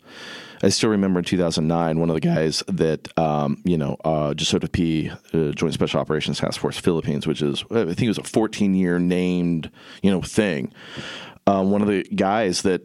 [0.64, 4.32] I still remember in 2009 one of the guys that um, you know uh,
[4.64, 8.18] of P uh, Joint Special Operations Task Force Philippines, which is I think it was
[8.18, 9.70] a 14 year named
[10.02, 10.72] you know thing.
[11.46, 12.82] Uh, one of the guys that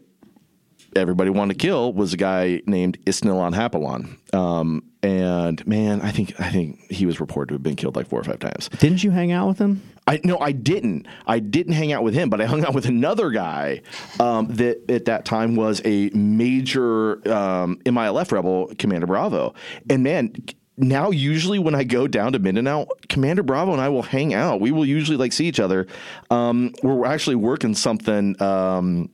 [0.96, 4.34] everybody wanted to kill was a guy named Isnilon Hapilon.
[4.34, 8.08] Um, and man, I think I think he was reported to have been killed like
[8.08, 8.68] four or five times.
[8.78, 9.82] Didn't you hang out with him?
[10.06, 11.06] I no, I didn't.
[11.26, 13.82] I didn't hang out with him, but I hung out with another guy
[14.18, 19.54] um, that at that time was a major um, MILF rebel, Commander Bravo.
[19.88, 20.32] And man,
[20.76, 24.60] now usually when I go down to Mindanao, Commander Bravo and I will hang out.
[24.60, 25.86] We will usually like see each other.
[26.30, 28.40] Um, we're actually working something.
[28.42, 29.10] Um,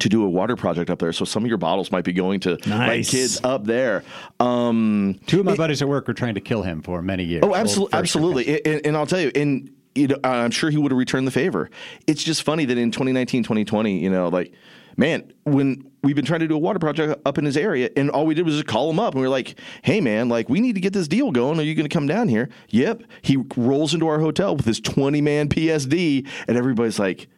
[0.00, 2.40] to do a water project up there, so some of your bottles might be going
[2.40, 3.10] to Nice.
[3.10, 4.02] kids up there.
[4.40, 7.44] Um, Two of my buddies at work were trying to kill him for many years.
[7.44, 8.64] Oh, absolutely, absolutely.
[8.66, 11.30] And, and I'll tell you, and you know, I'm sure he would have returned the
[11.32, 11.68] favor.
[12.06, 14.52] It's just funny that in 2019, 2020, you know, like,
[14.96, 18.08] man, when we've been trying to do a water project up in his area, and
[18.10, 20.48] all we did was just call him up, and we are like, "Hey, man, like,
[20.48, 21.58] we need to get this deal going.
[21.60, 23.02] Are you going to come down here?" Yep.
[23.20, 27.28] He rolls into our hotel with his 20 man PSD, and everybody's like.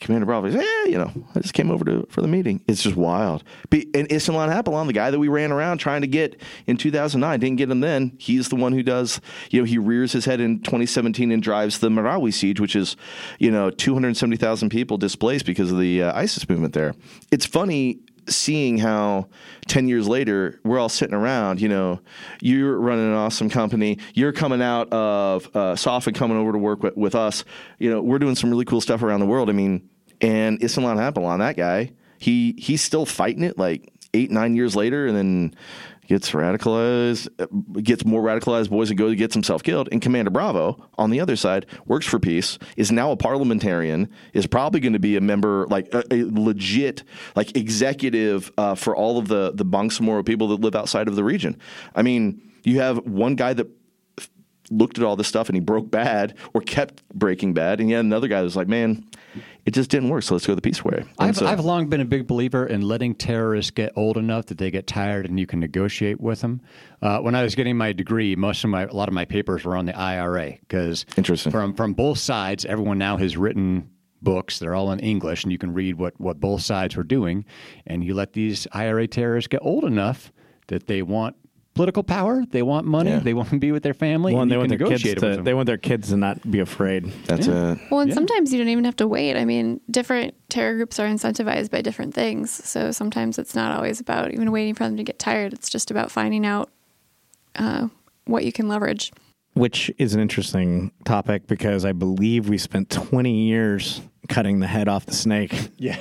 [0.00, 2.62] Commander Bravo says, "Yeah, you know, I just came over to for the meeting.
[2.66, 6.06] It's just wild." Be, and Isnilon Hapilon, the guy that we ran around trying to
[6.06, 8.12] get in 2009, didn't get him then.
[8.18, 9.20] He's the one who does.
[9.50, 12.96] You know, he rears his head in 2017 and drives the Marawi siege, which is,
[13.38, 16.94] you know, 270,000 people displaced because of the uh, ISIS movement there.
[17.30, 19.28] It's funny seeing how
[19.68, 22.00] 10 years later we're all sitting around you know
[22.40, 26.58] you're running an awesome company you're coming out of uh, soft and coming over to
[26.58, 27.44] work with, with us
[27.78, 29.88] you know we're doing some really cool stuff around the world i mean
[30.20, 31.92] and Islam on that guy.
[32.18, 35.54] He he's still fighting it like eight nine years later and then
[36.06, 37.28] gets radicalized,
[37.82, 39.88] gets more radicalized boys and goes and gets himself killed.
[39.92, 44.46] And Commander Bravo, on the other side, works for peace, is now a parliamentarian, is
[44.46, 47.02] probably going to be a member, like a, a legit,
[47.34, 51.24] like executive uh, for all of the the Bangsamoro people that live outside of the
[51.24, 51.58] region.
[51.94, 53.68] I mean, you have one guy that
[54.70, 58.00] looked at all this stuff and he broke bad or kept breaking bad, and yet
[58.00, 59.04] another guy was like, man
[59.66, 60.22] it just didn't work.
[60.22, 61.04] So let's go the peace way.
[61.18, 64.58] I've, so, I've long been a big believer in letting terrorists get old enough that
[64.58, 66.60] they get tired and you can negotiate with them.
[67.02, 69.64] Uh, when I was getting my degree, most of my a lot of my papers
[69.64, 73.90] were on the IRA because interesting from from both sides, everyone now has written
[74.22, 74.60] books.
[74.60, 77.44] They're all in English, and you can read what what both sides were doing.
[77.86, 80.32] And you let these IRA terrorists get old enough
[80.68, 81.36] that they want
[81.76, 82.44] political power.
[82.50, 83.10] They want money.
[83.10, 83.20] Yeah.
[83.20, 84.32] They want to be with their family.
[84.32, 85.42] Well, and, they want their kids to.
[85.42, 87.04] They want their kids to not be afraid.
[87.26, 87.72] That's yeah.
[87.72, 87.78] it.
[87.90, 88.14] Well, and yeah.
[88.14, 89.36] sometimes you don't even have to wait.
[89.36, 92.50] I mean, different terror groups are incentivized by different things.
[92.50, 95.52] So sometimes it's not always about even waiting for them to get tired.
[95.52, 96.70] It's just about finding out
[97.54, 97.88] uh,
[98.24, 99.12] what you can leverage.
[99.56, 104.86] Which is an interesting topic because I believe we spent 20 years cutting the head
[104.86, 105.70] off the snake.
[105.78, 105.98] Yeah.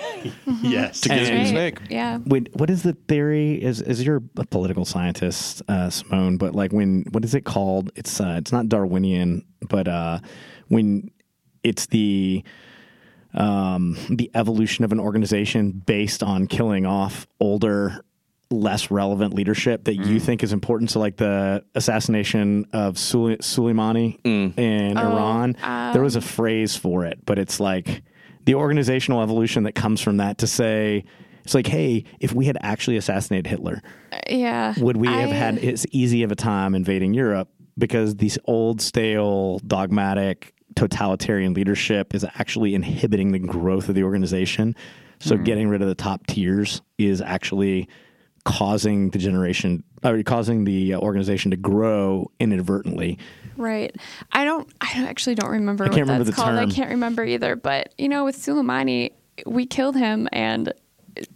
[0.61, 1.01] yes.
[1.01, 1.79] To get the snake.
[1.89, 2.19] Yeah.
[2.25, 3.61] Wait, what is the theory?
[3.61, 6.37] Is is you're a political scientist, uh, Simone?
[6.37, 7.91] But like when what is it called?
[7.95, 10.19] It's uh, it's not Darwinian, but uh,
[10.69, 11.11] when
[11.63, 12.43] it's the
[13.33, 18.01] um, the evolution of an organization based on killing off older
[18.51, 20.05] less relevant leadership that mm.
[20.05, 20.91] you think is important.
[20.91, 24.57] So, like the assassination of Soleimani mm.
[24.57, 28.03] in oh, Iran, um, there was a phrase for it, but it's like
[28.45, 31.05] the organizational evolution that comes from that to say
[31.43, 33.81] it's like, hey, if we had actually assassinated Hitler,
[34.29, 37.49] yeah, would we I, have had as easy of a time invading Europe?
[37.77, 44.75] Because these old, stale, dogmatic, totalitarian leadership is actually inhibiting the growth of the organization.
[45.19, 45.45] So, mm.
[45.45, 47.87] getting rid of the top tiers is actually
[48.45, 53.17] causing the generation or causing the uh, organization to grow inadvertently.
[53.57, 53.95] Right.
[54.31, 54.71] I don't.
[54.79, 56.49] I actually don't remember I what remember that's called.
[56.49, 56.69] Term.
[56.69, 57.55] I can't remember either.
[57.55, 59.13] But you know, with Soleimani,
[59.45, 60.73] we killed him, and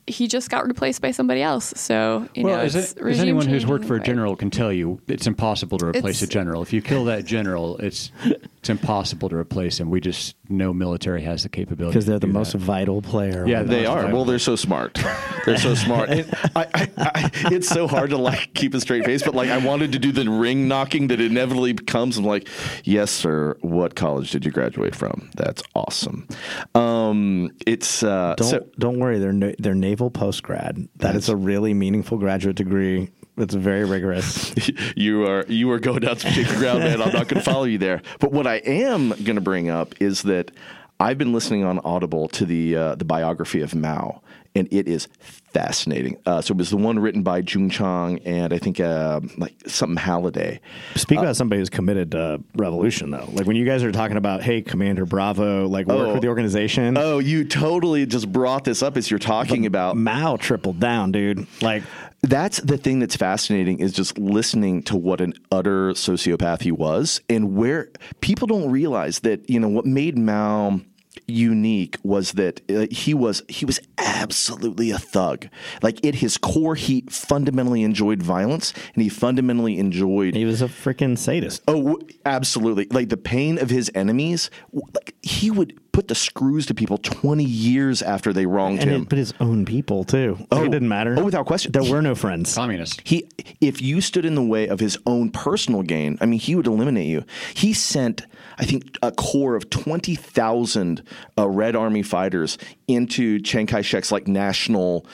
[0.08, 1.74] he just got replaced by somebody else.
[1.76, 4.72] So you well, know, as, it, as anyone who's worked for a general can tell
[4.72, 6.62] you, it's impossible to replace a general.
[6.62, 8.12] If you kill that general, it's
[8.60, 9.90] it's impossible to replace him.
[9.90, 12.34] We just know military has the capability because they're the that.
[12.34, 13.48] most vital player.
[13.48, 14.12] Yeah, they are.
[14.12, 15.00] Well, they're so smart.
[15.46, 16.10] They're so smart.
[16.10, 19.58] I, I, I, it's so hard to like keep a straight face, but like I
[19.58, 22.18] wanted to do the ring knocking that inevitably comes.
[22.18, 22.48] I'm like,
[22.84, 23.58] yes, sir.
[23.62, 25.32] What college did you graduate from?
[25.36, 26.28] That's awesome.
[26.76, 29.18] Um, it's uh, don't so, don't worry.
[29.18, 30.88] They're they're naval post grad.
[30.98, 34.54] That is a really meaningful graduate degree it's very rigorous.
[34.96, 37.02] you are you are going down some shaky ground, man.
[37.02, 38.02] I'm not going to follow you there.
[38.20, 40.52] But what I am going to bring up is that
[41.00, 44.22] I've been listening on Audible to the uh, the biography of Mao,
[44.60, 45.08] and it is
[45.54, 46.18] fascinating.
[46.26, 49.56] Uh, so it was the one written by Jung Chang and I think uh, like
[49.66, 50.60] something Halliday.
[50.96, 53.28] Speak uh, about somebody who's committed to revolution, though.
[53.32, 56.28] Like when you guys are talking about, hey, Commander Bravo, like work oh, with the
[56.28, 56.98] organization.
[56.98, 59.98] Oh, you totally just brought this up as you're talking but about.
[59.98, 61.48] Mao tripled down, dude.
[61.62, 61.84] Like
[62.22, 67.22] that's the thing that's fascinating is just listening to what an utter sociopath he was
[67.30, 70.82] and where people don't realize that you know what made Mao
[71.30, 75.48] unique was that uh, he was he was absolutely a thug.
[75.82, 80.36] Like at his core, he fundamentally enjoyed violence, and he fundamentally enjoyed.
[80.36, 81.64] He was a freaking sadist.
[81.68, 82.88] Oh, absolutely!
[82.92, 84.50] Like the pain of his enemies.
[84.74, 89.04] Like he would put the screws to people 20 years after they wronged and him.
[89.04, 90.38] But his own people too.
[90.40, 91.16] Like, oh, it didn't matter.
[91.18, 91.74] Oh, without question.
[91.74, 92.56] There were no friends.
[92.56, 93.02] Communist.
[93.04, 93.28] He,
[93.60, 96.68] if you stood in the way of his own personal gain, I mean, he would
[96.68, 97.26] eliminate you.
[97.54, 98.26] He sent,
[98.60, 101.04] I think, a core of 20,000
[101.38, 105.06] uh, Red Army fighters into Chiang Kai-shek's like national,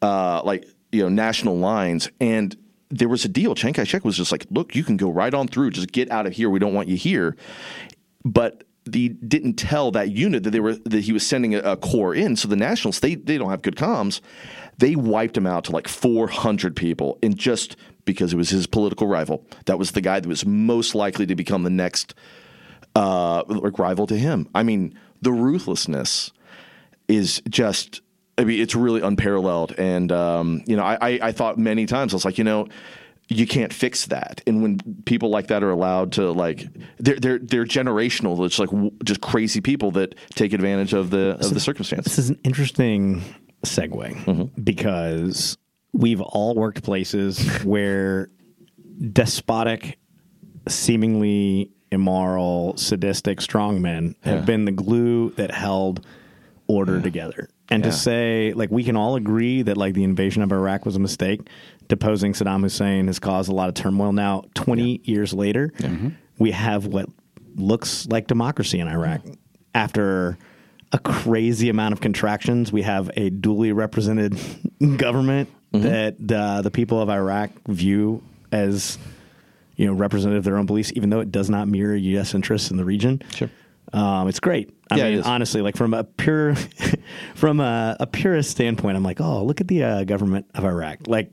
[0.00, 2.56] uh, like you know, national lines, and
[2.88, 3.54] there was a deal.
[3.54, 5.70] Chiang Kai-shek was just like, "Look, you can go right on through.
[5.70, 6.48] Just get out of here.
[6.48, 7.36] We don't want you here."
[8.24, 11.76] But he didn't tell that unit that they were that he was sending a, a
[11.76, 12.36] corps in.
[12.36, 14.20] So the Nationals they they don't have good comms.
[14.78, 19.06] They wiped him out to like 400 people, and just because it was his political
[19.06, 22.14] rival, that was the guy that was most likely to become the next
[22.94, 23.42] uh,
[23.78, 24.48] rival to him.
[24.54, 26.32] I mean, the ruthlessness
[27.08, 28.00] is just.
[28.36, 32.12] I mean, it's really unparalleled, and um, you know, I, I, I thought many times
[32.12, 32.66] I was like, you know,
[33.28, 34.42] you can't fix that.
[34.46, 36.66] And when people like that are allowed to like,
[36.98, 38.44] they're they're they're generational.
[38.44, 38.70] It's like
[39.04, 42.04] just crazy people that take advantage of the of the circumstance.
[42.04, 43.22] This is an interesting
[43.64, 45.56] segue because
[45.92, 48.30] we've all worked places where
[49.12, 49.98] despotic,
[50.68, 54.44] seemingly immoral, sadistic strongmen have Yeah.
[54.44, 56.04] been the glue that held
[56.66, 57.48] order together.
[57.70, 57.90] And Yeah.
[57.90, 61.00] to say, like, we can all agree that, like, the invasion of Iraq was a
[61.00, 61.48] mistake.
[61.88, 64.12] Deposing Saddam Hussein has caused a lot of turmoil.
[64.12, 65.72] Now, 20 years later,
[66.38, 67.06] we have what
[67.56, 69.20] looks like democracy in Iraq.
[69.74, 70.36] After
[70.92, 74.36] a crazy amount of contractions, we have a duly represented
[74.96, 78.22] government that uh, the people of Iraq view
[78.52, 78.96] as
[79.76, 82.34] you know representative of their own beliefs, even though it does not mirror U.S.
[82.34, 83.22] interests in the region.
[83.34, 83.50] Sure.
[83.92, 84.74] Um, it's great.
[84.90, 86.54] I Yeah, mean, honestly, like from a pure,
[87.34, 91.06] from a, a purist standpoint, I'm like, oh, look at the uh, government of Iraq.
[91.06, 91.30] Like,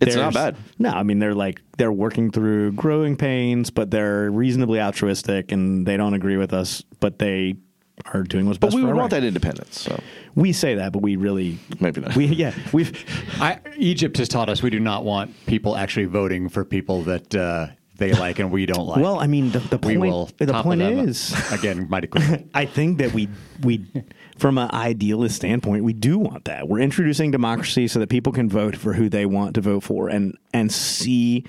[0.00, 0.56] It's not bad.
[0.78, 5.86] No, I mean they're like they're working through growing pains, but they're reasonably altruistic, and
[5.86, 7.56] they don't agree with us, but they
[8.04, 9.00] are doing what's But best we for would Iraq.
[9.00, 9.80] want that independence.
[9.80, 10.00] So
[10.34, 12.14] We say that, but we really maybe not.
[12.14, 12.92] we yeah we've
[13.40, 17.34] I, Egypt has taught us we do not want people actually voting for people that
[17.34, 19.02] uh, they like and we don't like.
[19.02, 20.30] well, I mean the, the we point will.
[20.38, 22.44] the point them is again, mighty quick.
[22.54, 23.28] I think that we
[23.62, 23.86] we
[24.38, 26.68] from an idealist standpoint, we do want that.
[26.68, 30.10] We're introducing democracy so that people can vote for who they want to vote for
[30.10, 31.44] and and see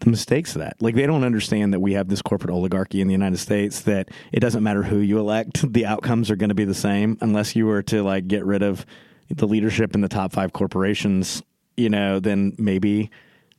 [0.00, 0.80] the mistakes of that.
[0.80, 4.08] Like they don't understand that we have this corporate oligarchy in the United States that
[4.32, 7.56] it doesn't matter who you elect, the outcomes are going to be the same unless
[7.56, 8.84] you were to like get rid of
[9.30, 11.42] the leadership in the top 5 corporations,
[11.76, 13.10] you know, then maybe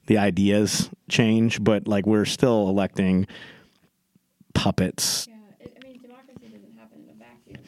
[0.07, 3.27] the ideas change, but like we're still electing
[4.53, 5.35] puppets Yeah,
[5.65, 7.63] I mean, democracy doesn't happen in a vacuum.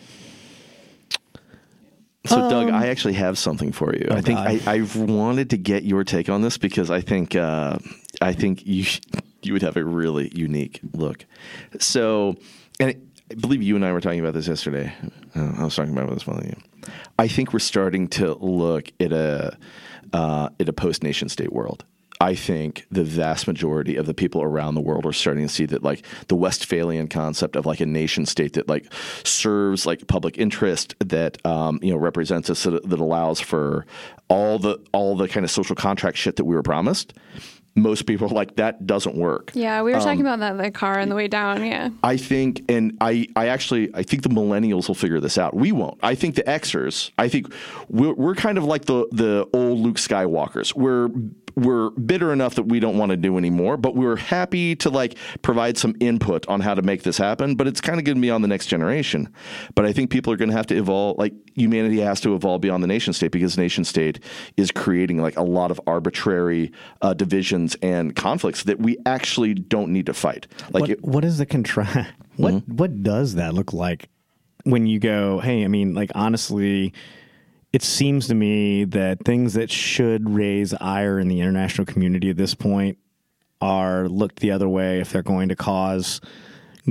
[2.25, 4.07] So, Doug, I actually have something for you.
[4.11, 4.67] I think Um, oh, God.
[4.67, 7.79] I, I've wanted to get your take on this because I think uh,
[8.21, 8.85] I think you
[9.41, 11.25] you would have a really unique look.
[11.79, 12.35] So,
[12.79, 12.95] and
[13.31, 14.93] I believe you and I were talking about this yesterday.
[15.35, 16.61] Uh, I was talking about this one.
[17.17, 19.57] I think we're starting to look at a
[20.13, 21.85] uh, at a post nation state world.
[22.21, 25.65] I think the vast majority of the people around the world are starting to see
[25.67, 28.91] that like the Westphalian concept of like a nation state that like
[29.23, 33.85] serves like public interest that um, you know represents us that, that allows for
[34.27, 37.13] all the all the kind of social contract shit that we were promised.
[37.75, 39.51] Most people are like that doesn't work.
[39.53, 41.65] Yeah, we were talking um, about that in the car on the way down.
[41.65, 41.89] Yeah.
[42.03, 45.55] I think, and I, I actually, I think the millennials will figure this out.
[45.55, 45.97] We won't.
[46.03, 47.53] I think the Xers, I think
[47.89, 50.75] we're, we're kind of like the the old Luke Skywalkers.
[50.75, 51.09] We're
[51.59, 55.17] we're bitter enough that we don't want to do anymore, but we're happy to like
[55.41, 57.55] provide some input on how to make this happen.
[57.55, 59.33] But it's kind of going to be on the next generation.
[59.75, 61.17] But I think people are going to have to evolve.
[61.17, 64.19] Like humanity has to evolve beyond the nation state because nation state
[64.57, 69.91] is creating like a lot of arbitrary uh, divisions and conflicts that we actually don't
[69.91, 70.47] need to fight.
[70.71, 72.07] Like what, it, what is the contra?
[72.37, 72.75] What Mm-hmm.
[72.77, 74.07] what does that look like
[74.63, 75.39] when you go?
[75.39, 76.93] Hey, I mean, like honestly,
[77.71, 82.37] it seems to me that things that should raise ire in the international community at
[82.37, 82.97] this point
[83.61, 86.21] are looked the other way if they're going to cause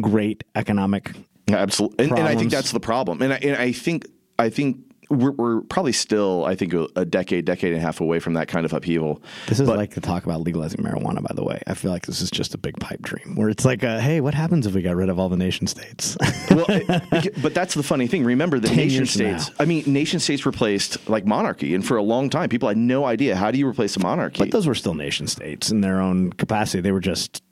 [0.01, 1.13] great economic.
[1.49, 3.23] Absolutely, and, and I think that's the problem.
[3.23, 4.07] And I, and I think
[4.39, 4.79] I think
[5.11, 8.49] we're, we're probably still, I think, a, decade, decade and a half away from that
[8.49, 9.23] kind of upheaval.
[9.47, 11.23] This is But- like the talk about legalizing marijuana.
[11.23, 13.65] By the way, I feel like this is just a big pipe dream where it's
[13.65, 16.17] like, a, hey, what happens if we got rid of all the nation states?
[16.51, 18.25] well, it- but that's the funny thing.
[18.25, 19.49] Remember 10 nation states.
[19.51, 19.55] now.
[19.61, 23.05] I mean, nation states replaced like monarchy, and for a long time, people had no
[23.05, 24.39] idea how do you replace a monarchy.
[24.41, 26.81] but those were still nation states in their own capacity.
[26.81, 27.43] They were just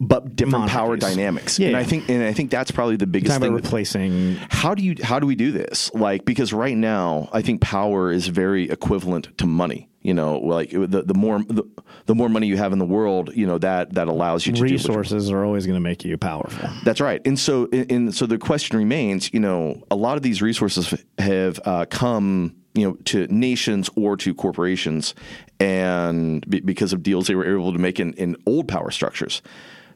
[0.00, 1.58] but different power dynamics.
[1.58, 3.52] Yeah, and I think, and I think that's probably the biggest thing.
[3.54, 7.60] replacing how do you how do we do this like because right now i think
[7.60, 11.62] power is very equivalent to money you know like the, the more the,
[12.06, 14.56] the more money you have in the world you know that that allows you to
[14.58, 16.68] do what you- resources are always going to make you powerful.
[16.84, 20.22] that's right and so and- and so the question remains you know a lot of
[20.22, 25.14] these resources have uh, come you know to nations or to corporations
[25.60, 29.42] and be, because of deals they were able to make in, in old power structures.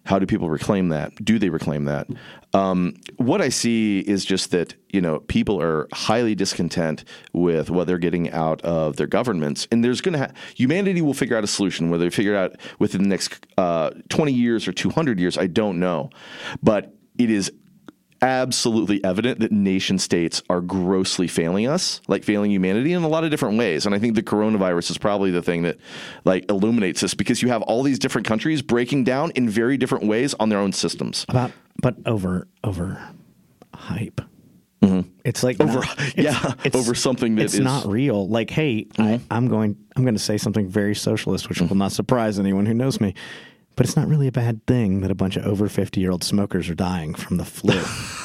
[0.05, 1.22] How do people reclaim that?
[1.22, 2.07] Do they reclaim that?
[2.55, 7.05] Um, what i see is just that you know people are highly discontent
[7.35, 11.12] with what they're getting out of their governments and there's going to ha- humanity will
[11.12, 14.66] figure out a solution whether they figure it out within the next uh, 20 years
[14.66, 16.09] or 200 years i don't know.
[16.62, 17.53] But it is
[18.22, 23.24] absolutely evident that nation states are grossly failing us, like failing humanity in a lot
[23.24, 23.86] of different ways.
[23.86, 25.78] And I think the coronavirus is probably the thing that
[26.24, 30.06] like illuminates this because you have all these different countries breaking down in very different
[30.06, 31.24] ways on their own systems.
[31.28, 33.00] About but over over
[33.74, 34.20] hype.
[35.24, 35.70] It's like Mm-hmm.
[35.70, 38.26] Over- not- it's- yeah, it's- over something that it's is- not real.
[38.28, 39.76] Like, hey, I, I'm going.
[39.94, 43.14] I'm going to say something very socialist, which will not surprise anyone who knows me.
[43.79, 46.24] But it's not really a bad thing that a bunch of over 50 year old
[46.24, 47.81] smokers are dying from the flu.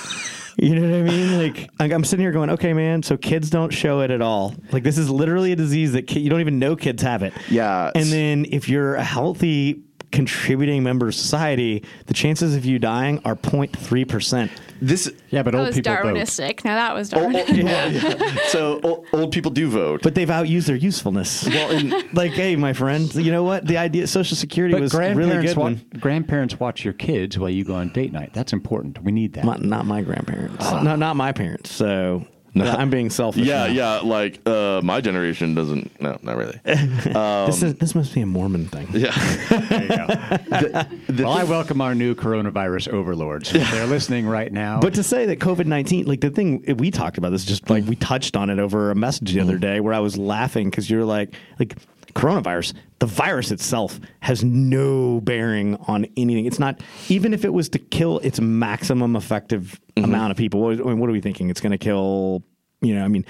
[0.56, 1.38] You know what I mean?
[1.80, 3.01] Like I'm sitting here going, okay, man.
[3.01, 4.54] So kids don't show it at all.
[4.72, 7.34] Like this is literally a disease that you don't even know kids have it.
[7.49, 7.89] Yeah.
[7.95, 9.82] And then if you're a healthy
[10.14, 14.51] contributing member of society, the chances of you dying are 0.3 percent.
[14.82, 16.05] This Yeah, but That old was people vote.
[16.05, 16.64] Darwinistic.
[16.64, 17.64] Now that was oh, oh, Darwinistic.
[17.64, 18.38] Oh, well, yeah.
[18.47, 20.01] so old, old people do vote.
[20.03, 21.45] But they've outused their usefulness.
[21.47, 23.66] Well, like, hey, my friend, you know what?
[23.66, 25.57] The idea, Social Security But was really good.
[25.57, 25.82] wa- One.
[25.99, 28.32] grandparents watch your kids while you go on date night.
[28.34, 29.01] That's important.
[29.03, 29.45] We need that.
[29.45, 30.57] Not, not my grandparents.
[30.66, 30.82] Ah.
[30.84, 31.72] No, not my parents.
[31.72, 32.26] So
[32.56, 33.45] I'm being selfish.
[33.45, 33.74] yeah, now.
[33.74, 33.99] yeah.
[33.99, 35.99] Like uh, my generation doesn't.
[35.99, 36.60] No, not really.
[36.64, 38.88] this is this must be a Mormon thing.
[38.91, 39.14] Yeah.
[41.10, 43.54] well, I welcome our new coronavirus overlords.
[43.54, 44.80] If they're listening right now.
[44.80, 47.86] But to say that COVID nineteen, like the thing we talked about this, just like
[47.86, 50.89] we touched on it over a message the other day, where I was laughing because
[50.89, 51.76] you're like, like
[52.14, 56.45] coronavirus, the virus itself has no bearing on anything.
[56.45, 60.05] It's not even if it was to kill its maximum effective mm-hmm.
[60.05, 60.61] amount of people.
[60.61, 61.49] What, I mean, what are we thinking?
[61.49, 62.43] It's going to kill.
[62.82, 63.26] You know, I mean,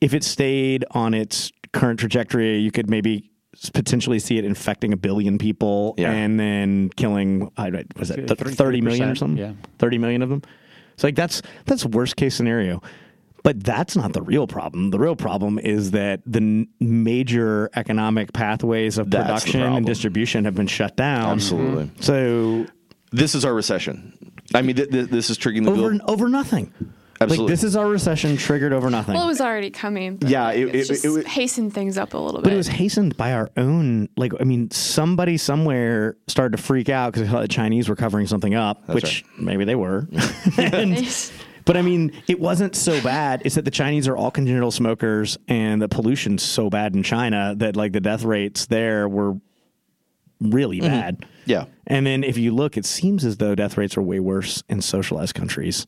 [0.00, 3.30] if it stayed on its current trajectory, you could maybe
[3.72, 6.12] potentially see it infecting a billion people Yeah.
[6.12, 9.52] and then killing I don't- was that th- Three- 30 million or something yeah.
[9.78, 10.42] 30 million of them
[10.94, 12.82] it's like that's that's worst case scenario
[13.42, 18.32] but that's not the real problem the real problem is that the n- major economic
[18.32, 19.76] pathways of That's the production problem.
[19.78, 21.90] and distribution have been shut down Absolutely.
[22.00, 22.66] so
[23.10, 24.12] This is our recession.
[24.54, 26.00] I mean, th- th- this is triggering the over bill.
[26.10, 26.72] over nothing
[27.20, 27.46] Absolutely.
[27.46, 30.16] like this is our recession triggered over nothing Well, it was already coming.
[30.16, 32.44] But Yeah, like, it- it's it- just it was- hastened things up a little bit.
[32.44, 36.88] But it was hastened by our own, like, I mean, somebody somewhere started to freak
[36.88, 40.06] out because they thought the Chinese were covering something up, which maybe they were.
[40.58, 41.30] And-
[41.68, 43.42] but I mean, it wasn't so bad.
[43.44, 47.54] It's that the Chinese are all congenital smokers and the pollution's so bad in China
[47.58, 49.36] that, like, the death rates there were
[50.40, 50.88] really mm-hmm.
[50.88, 51.26] bad.
[51.44, 51.66] Yeah.
[51.86, 54.80] And then if you look, it seems as though death rates are way worse in
[54.80, 55.86] socialized countries,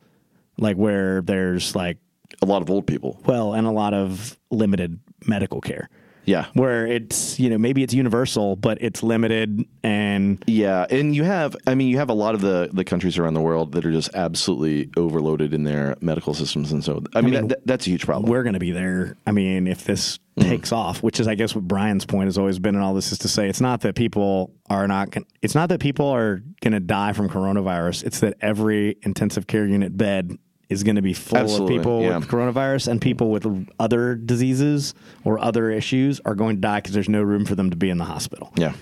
[0.58, 1.96] like where there's, like,
[2.42, 3.18] A lot of old people.
[3.24, 5.88] well, and a lot of limited medical care
[6.30, 6.46] Yeah.
[6.54, 11.56] where it's you know maybe it's universal but it's limited and Yeah, and you have,
[11.66, 13.92] I mean, you have a lot of the, the countries around the world that are
[13.92, 17.90] just absolutely overloaded in their medical systems, and so I mean, mean, that, that's a
[17.90, 18.30] huge problem.
[18.30, 19.16] we're going to be there.
[19.26, 20.42] I mean if this mm.
[20.42, 23.12] takes off which is i guess what brian's point has always been in all this
[23.12, 26.72] is to say it's not that people are not it's not that people are going
[26.72, 28.04] to die from coronavirus.
[28.04, 30.38] It's that every intensive care unit bed
[30.70, 32.16] is going to be full Absolutely, of people yeah.
[32.16, 33.46] with coronavirus and people with
[33.78, 34.94] other diseases
[35.24, 37.90] or other issues are going to die because there's no room for them to be
[37.90, 38.72] in the hospital Yeah.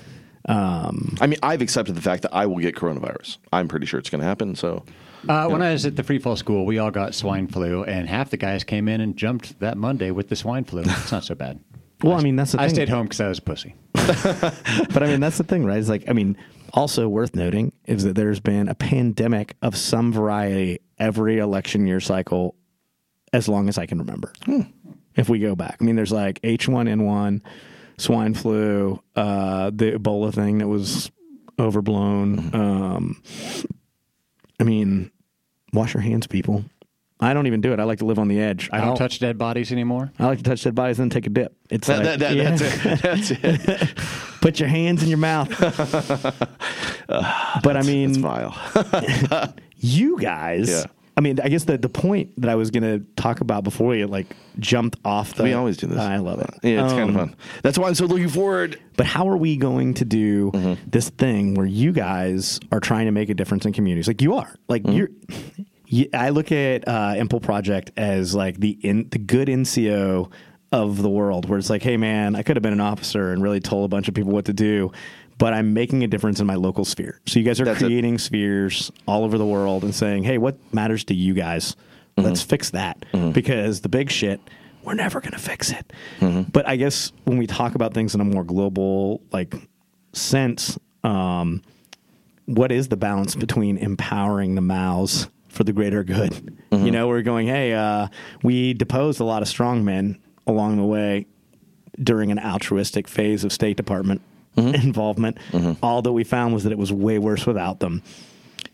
[0.49, 3.37] Um, I mean, I've accepted the fact that I will get coronavirus.
[3.53, 4.55] I'm pretty sure it's going to happen.
[4.55, 4.83] So,
[5.29, 8.09] Uh, when I was at the free fall school, we all got swine flu, and
[8.09, 10.83] half the guys came in and jumped that Monday with the swine flu.
[10.87, 11.59] It's not so bad.
[12.03, 12.65] well i mean that's the thing.
[12.65, 13.75] I thing stayed home because I was a pussy.
[14.95, 15.79] But I mean, that's the thing, right?
[15.79, 16.37] It's like, I mean,
[16.73, 22.01] also worth noting is that there's been a pandemic of some variety every election year
[22.01, 22.55] cycle
[23.33, 24.33] as long as I can remember.
[25.17, 27.43] If we go back, I mean, there's like H1N1,
[27.99, 31.11] swine flu, uh, the Ebola thing that was
[31.59, 32.55] overblown.
[32.55, 33.23] Um,
[34.61, 35.11] I mean,
[35.73, 36.65] wash your hands, people.
[37.21, 37.81] I don't even do it.
[37.81, 38.71] I like to live on the edge.
[38.73, 40.13] I don't touch dead bodies anymore.
[40.19, 41.57] I like to touch dead bodies and then take a dip.
[41.69, 42.51] It's that, like, that, that, yeah.
[43.01, 43.43] that's it.
[43.43, 43.99] That's it.
[44.41, 45.49] Put your hands in your mouth.
[47.09, 48.23] but I mean,
[49.77, 50.69] you guys.
[50.71, 50.85] Yeah.
[51.17, 53.89] I mean, I guess the the point that I was going to talk about before
[53.89, 54.29] we like
[54.61, 55.43] jumped off the.
[55.43, 55.99] we always do this.
[55.99, 56.51] I love it.
[56.63, 57.37] Yeah, it's kind of Um, fun.
[57.65, 58.79] That's why I'm so looking forward.
[58.97, 60.89] But how are we going to do Mm-hmm.
[60.89, 64.07] this thing where you guys are trying to make a difference in communities?
[64.07, 64.55] Like you are.
[64.69, 64.97] Like Mm-hmm.
[64.97, 65.09] you're.
[65.91, 70.31] You, I look at uh, IMPL Project as like the in the good NCO
[70.71, 73.43] of the world, where it's like, hey man, I could have been an officer and
[73.43, 74.93] really told a bunch of people what to do,
[75.39, 77.21] but I'm making a difference in my local sphere.
[77.27, 77.87] So you guys are That's it.
[77.87, 81.75] creating spheres all over the world and saying, hey, what matters to you guys?
[82.17, 82.23] Mm-hmm.
[82.23, 84.41] Let's fix that because the big shit.
[84.85, 85.93] We're never going to fix it.
[86.21, 86.51] Mm-hmm.
[86.51, 89.55] But I guess when we talk about things in a more global like
[90.15, 91.63] sense, um,
[92.47, 96.31] what is the balance between empowering the mouths for the greater good?
[96.71, 96.87] Mm-hmm.
[96.87, 98.09] You know, we're going, hey, uh,
[98.43, 101.27] we deposed a lot of strong men along the way
[102.03, 104.21] during an altruistic phase of State Department
[104.57, 104.75] Mm-hmm.
[104.89, 105.39] involvement.
[105.85, 108.03] All that we found was that it was way worse without them.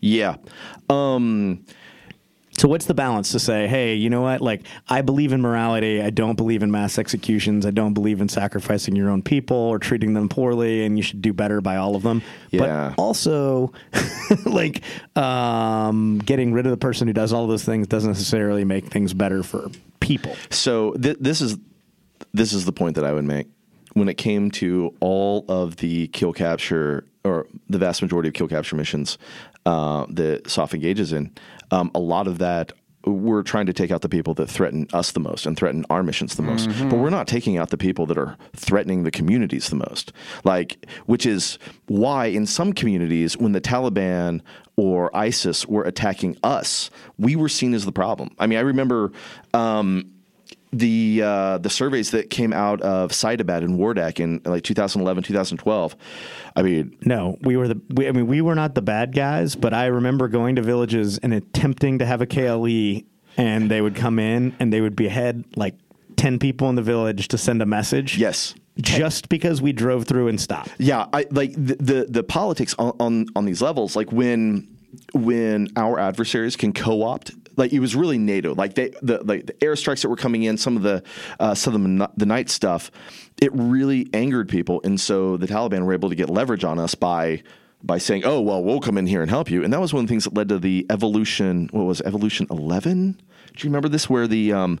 [0.01, 0.37] Yeah.
[0.89, 1.63] Um,
[2.57, 4.41] So what's the balance to say, hey, you know what?
[4.41, 6.01] Like I believe in morality.
[6.01, 7.65] I don't believe in mass executions.
[7.65, 11.21] I don't believe in sacrificing your own people or treating them poorly, and you should
[11.21, 12.21] do better by all of them.
[12.51, 12.93] Yeah.
[12.95, 13.73] But also,
[14.45, 14.83] like
[15.17, 19.13] um, getting rid of the person who does all those things doesn't necessarily make things
[19.13, 20.35] better for people.
[20.49, 21.57] So th- this is
[22.33, 23.47] this is the point that I would make
[23.93, 28.47] when it came to all of the kill capture or the vast majority of kill
[28.47, 29.17] capture missions
[29.65, 31.33] uh, that SOF engages in.
[31.71, 32.73] Um, a lot of that
[33.05, 36.03] we're trying to take out the people that threaten us the most and threaten our
[36.03, 36.67] missions the most.
[36.89, 40.11] But we're not taking out the people that are threatening the communities the most.
[40.43, 44.41] Like, which is why in some communities, when the Taliban
[44.75, 48.31] or ISIS were attacking us, we were seen as the problem.
[48.39, 49.11] I mean, I remember.
[49.53, 50.11] Um,
[50.77, 55.95] the uh, the surveys that came out of Saidabad and Wardak in like 2011, 2012.
[56.55, 57.81] I mean, No, we were the.
[57.89, 61.17] We, I mean, we were not the bad guys, but I remember going to villages
[61.17, 63.03] and attempting to have a KLE,
[63.37, 65.75] and they would come in and they would behead like
[66.17, 68.17] ten people in the village to send a message.
[68.17, 68.55] yes.
[68.77, 70.71] just because we drove through and stopped.
[70.77, 73.95] Yeah, I like the the, the politics on, on on these levels.
[73.95, 74.67] Like when
[75.13, 77.31] when our adversaries can co-opt.
[77.57, 78.53] Like it was really NATO.
[78.53, 81.03] Like they the like the airstrikes that were coming in, some of the
[81.39, 82.91] uh, the, the night stuff.
[83.41, 86.95] It really angered people, and so the Taliban were able to get leverage on us
[86.95, 87.43] by
[87.83, 90.03] by saying, "Oh, well, we'll come in here and help you." And that was one
[90.03, 91.69] of the things that led to the evolution.
[91.71, 93.19] What was it, evolution eleven?
[93.55, 94.09] Do you remember this?
[94.09, 94.79] Where the um,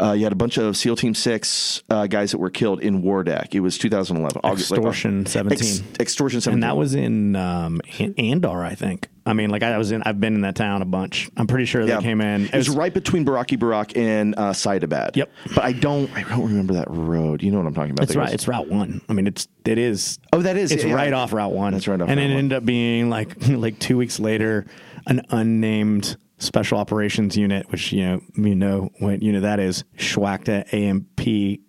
[0.00, 3.02] uh, you had a bunch of SEAL Team Six uh, guys that were killed in
[3.02, 3.54] Wardak.
[3.54, 4.40] It was 2011.
[4.44, 5.84] August, like, Extortion Ex- 17.
[6.00, 6.62] extortion seventeen.
[6.62, 9.08] And that was in um, Andar, I think.
[9.26, 10.02] I mean, like I was in.
[10.04, 11.30] I've been in that town a bunch.
[11.36, 12.46] I'm pretty sure they came in.
[12.46, 15.14] It was, right between Baraki Barak and uh, Saidabad.
[15.14, 15.30] Yep.
[15.54, 16.10] But I don't.
[16.16, 17.42] I don't remember that road.
[17.42, 18.04] You know what I'm talking about?
[18.04, 18.32] It's right.
[18.32, 19.02] It's Route One.
[19.08, 20.18] I mean, it's it is.
[20.32, 21.16] Oh, that is, It's yeah, right yeah.
[21.16, 21.72] off Route One.
[21.74, 22.38] That's right off And Route it one.
[22.38, 24.66] ended up being like like two weeks later,
[25.06, 30.48] an unnamed special operations unit, which you know you know what unit that is, schwacked
[30.48, 31.60] a ANP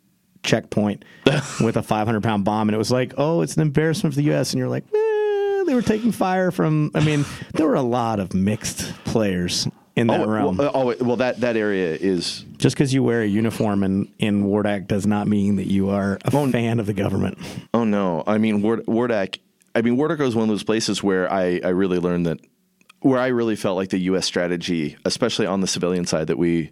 [0.43, 1.05] checkpoint
[1.61, 4.26] with a 500 pound bomb, and it was like, oh, it's an embarrassment for the
[4.28, 4.51] U.S.
[4.53, 6.91] And you're like, eh, they were taking fire from.
[6.95, 10.57] I mean, there were a lot of mixed players in that Oh, realm.
[10.57, 14.45] well, oh, well, that that area is Just because you wear a uniform in, in
[14.45, 17.38] Wardak does not mean that you are a fan of the government.
[17.74, 18.24] Oh no!
[18.26, 19.39] I mean, Ward, Wardak.
[19.76, 22.39] I mean, Wardak was one of those places where I, I really learned that,
[23.02, 24.26] where I really felt like the U.S.
[24.26, 26.72] strategy, especially on the civilian side, that we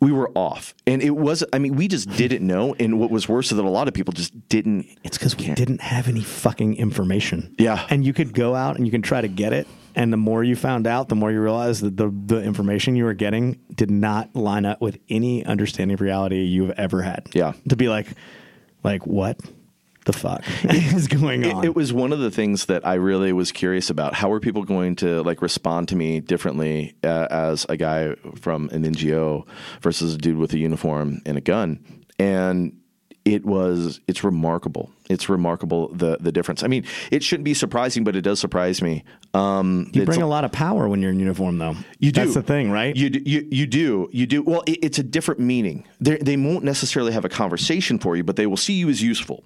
[0.00, 1.44] we were off, and it was.
[1.52, 3.94] I mean, we just didn't know, and what was worse is that a lot of
[3.94, 4.86] people just didn't.
[5.04, 7.54] It's because we didn't have any fucking information.
[7.56, 7.86] Yeah.
[7.88, 9.68] And you could go out and you can try to get it.
[9.94, 13.04] And the more you found out, the more you realized that the, the information you
[13.04, 17.28] were getting did not line up with any understanding of reality you've ever had.
[17.32, 17.52] Yeah.
[17.68, 18.08] To be like,
[18.82, 19.38] like, what
[20.04, 21.64] the fuck is going on?
[21.64, 24.14] It, it was one of the things that I really was curious about.
[24.14, 28.68] How were people going to like respond to me differently uh, as a guy from
[28.70, 29.46] an NGO
[29.80, 31.84] versus a dude with a uniform and a gun?
[32.18, 32.78] And
[33.24, 34.90] it was it's remarkable.
[35.08, 36.62] It's remarkable the the difference.
[36.62, 39.04] I mean, it shouldn't be surprising, but it does surprise me.
[39.34, 41.74] Um, you bring a lot of power when you're in uniform, though.
[41.98, 42.20] you do.
[42.20, 42.94] That's the thing, right?
[42.94, 44.10] You do, you, you do.
[44.12, 44.42] You do.
[44.42, 45.84] Well, it, it's a different meaning.
[46.00, 49.02] They're, they won't necessarily have a conversation for you, but they will see you as
[49.02, 49.44] useful.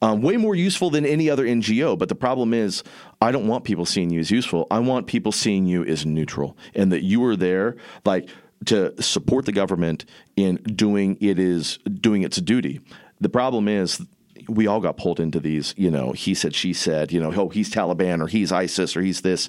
[0.00, 1.98] Um, way more useful than any other NGO.
[1.98, 2.84] But the problem is,
[3.20, 4.68] I don't want people seeing you as useful.
[4.70, 8.28] I want people seeing you as neutral and that you are there, like
[8.66, 10.04] to support the government
[10.36, 12.80] in doing it is doing its duty.
[13.20, 14.00] The problem is
[14.48, 17.48] we all got pulled into these, you know, he said, she said, you know, oh,
[17.48, 19.48] he's Taliban or he's ISIS or he's this.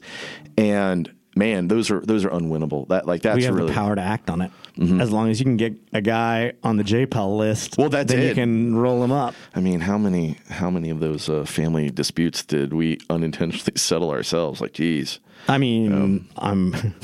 [0.58, 2.88] And man, those are those are unwinnable.
[2.88, 4.52] That like that's we have really the power to act on it.
[5.00, 8.28] As long as you can get a guy on the JPEL list, Well, that's then
[8.28, 9.34] you can roll him up.
[9.54, 14.12] I mean, how many how many of those uh, family disputes did we unintentionally settle
[14.12, 14.60] ourselves?
[14.60, 15.20] Like, geez.
[15.48, 16.76] I mean, I'm.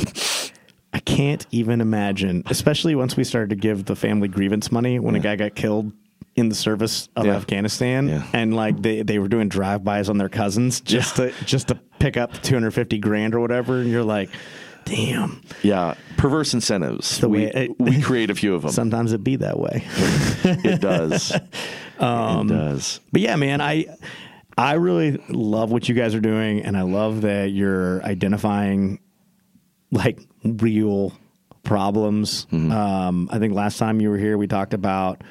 [0.94, 5.16] I can't even imagine, especially once we started to give the family grievance money when
[5.16, 5.94] a guy got killed
[6.42, 7.36] in the service of Yeah.
[7.38, 8.28] Afghanistan, Yeah.
[8.34, 11.76] and like they, they were doing drive bys on their cousins just to just to
[12.00, 14.30] pick up two hundred fifty grand or whatever, and you're like,
[14.84, 15.42] damn.
[15.62, 17.20] Yeah, perverse incentives.
[17.20, 18.72] the we it- we create a few of them.
[18.72, 19.86] Sometimes it be that way.
[20.44, 21.32] it does.
[22.00, 23.00] Um, it does.
[23.12, 23.86] But yeah, man, I
[24.58, 29.00] I really love what you guys are doing, and I love that you're identifying
[29.92, 31.14] like real
[31.62, 32.48] problems.
[32.52, 32.72] Mm-hmm.
[32.72, 35.24] Um, I think last time you were here, we talked about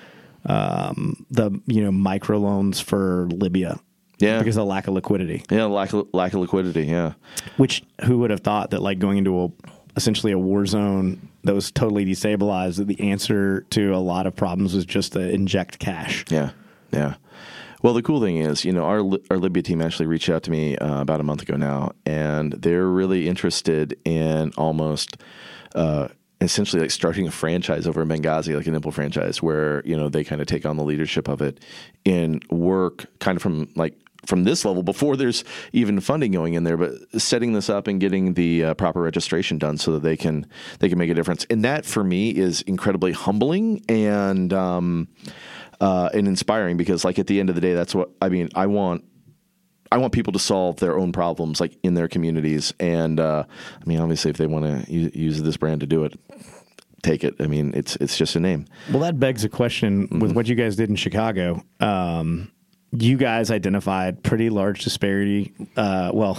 [0.46, 3.80] um, the you know microloans for Libya.
[4.18, 4.38] Yeah.
[4.38, 5.42] because of lack of liquidity.
[5.50, 6.84] Yeah, lack of, lack of liquidity.
[6.84, 7.14] Yeah.
[7.56, 9.48] Which who would have thought that like going into a
[9.96, 14.36] essentially a war zone that was totally destabilized, that the answer to a lot of
[14.36, 16.24] problems was just to inject cash.
[16.28, 16.50] Yeah,
[16.92, 17.14] yeah.
[17.82, 18.98] Well, the cool thing is, you know, our
[19.30, 22.52] our Libya team actually reached out to me uh, about a month ago now, and
[22.52, 25.16] they're really interested in almost.
[25.74, 26.08] Uh,
[26.42, 30.08] Essentially, like starting a franchise over in Benghazi, like an IMPL franchise, where you know
[30.08, 31.60] they kind of take on the leadership of it
[32.06, 33.94] and work kind of from like
[34.26, 38.00] from this level before there's even funding going in there, but setting this up and
[38.00, 40.46] getting the uh, proper registration done so that they can
[40.78, 41.46] they can make a difference.
[41.50, 45.08] And that for me is incredibly humbling and um,
[45.80, 48.48] uh, and inspiring because like at the end of the day, that's what I mean.
[48.54, 49.04] I want
[49.92, 52.72] I want people to solve their own problems, like in their communities.
[52.78, 56.04] And uh, I mean, obviously, if they want to use, use this brand to do
[56.04, 56.18] it,
[57.02, 57.34] take it.
[57.40, 58.66] I mean, it's it's just a name.
[58.90, 61.62] Well, that begs a question with what you guys did in Chicago.
[61.80, 62.50] Um,
[62.92, 65.52] you guys identified pretty large disparity.
[65.76, 66.38] Uh, well,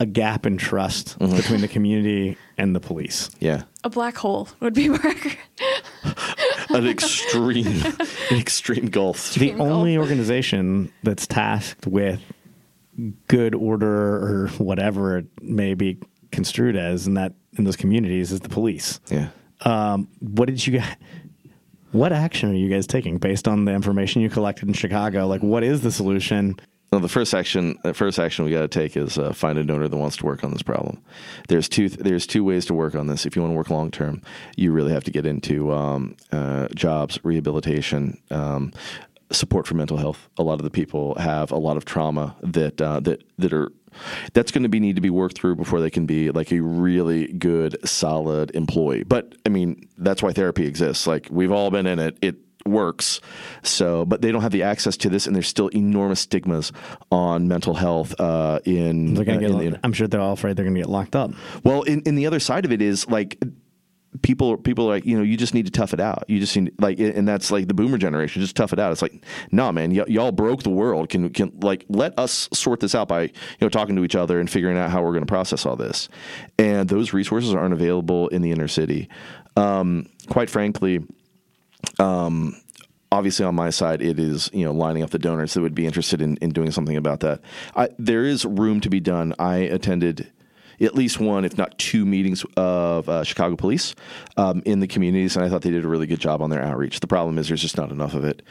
[0.00, 3.30] a gap in trust between the community and the police.
[3.40, 5.00] Yeah, A black hole would be more.
[6.70, 7.96] an extreme, an
[8.38, 9.34] extreme gulf.
[9.34, 10.02] The Extreme only gulf.
[10.04, 12.20] organization that's tasked with
[13.28, 15.98] good order or whatever it may be
[16.32, 19.00] construed as in that in those communities is the police.
[19.08, 19.28] Yeah.
[19.62, 20.96] Um, what did you guys?
[21.92, 25.26] What action are you guys taking based on the information you collected in Chicago?
[25.26, 26.58] Like, what is the solution?
[26.92, 29.64] Well, the first action, the first action we got to take is uh, find a
[29.64, 31.02] donor that wants to work on this problem.
[31.48, 33.26] There's two, there's two ways to work on this.
[33.26, 34.22] If you want to work long term,
[34.56, 38.72] you really have to get into um, uh, jobs, rehabilitation, um,
[39.30, 40.28] support for mental health.
[40.38, 43.72] A lot of the people have a lot of trauma that uh, that that are
[44.34, 46.60] that's going to be need to be worked through before they can be like a
[46.60, 49.04] really good, solid employee.
[49.04, 51.06] But I mean, that's why therapy exists.
[51.06, 52.18] Like we've all been in it.
[52.20, 53.20] It works.
[53.62, 56.72] So, but they don't have the access to this, and there's still enormous stigmas
[57.10, 59.14] on mental health uh, in.
[59.36, 61.30] Uh, in the- I'm sure they're all afraid they're going to get locked up.
[61.64, 63.42] well, in, in the other side of it is like
[64.22, 66.24] people people are like you know you just need to tough it out.
[66.28, 68.92] You just need like and that's like the boomer generation just tough it out.
[68.92, 71.08] It's like no man, y- y'all broke the world.
[71.08, 74.40] Can can like let us sort this out by you know talking to each other
[74.40, 76.08] and figuring out how we're going to process all this.
[76.58, 79.08] And those resources aren't available in the inner city.
[79.56, 81.04] Um, quite frankly,
[81.98, 82.54] um,
[83.12, 85.86] obviously on my side it is you know lining up the donors that would be
[85.86, 87.40] interested in, in doing something about that
[87.74, 90.30] I, there is room to be done i attended
[90.80, 93.94] at least one if not two meetings of uh, chicago police
[94.36, 96.62] um, in the communities and i thought they did a really good job on their
[96.62, 98.42] outreach the problem is there's just not enough of it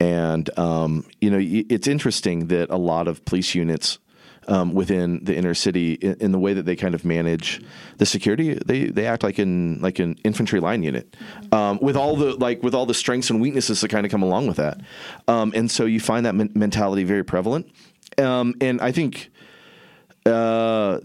[0.00, 3.98] and um, you know it's interesting that a lot of police units
[4.48, 7.62] um, within the inner city in, in the way that they kind of manage
[7.98, 8.54] the security.
[8.54, 11.16] They they act like in like an infantry line unit,
[11.52, 14.22] um, with all the like with all the strengths and weaknesses that kind of come
[14.22, 14.80] along with that.
[15.28, 17.70] Um, and so you find that men- mentality very prevalent.
[18.18, 19.30] Um, and I think
[20.26, 20.98] uh,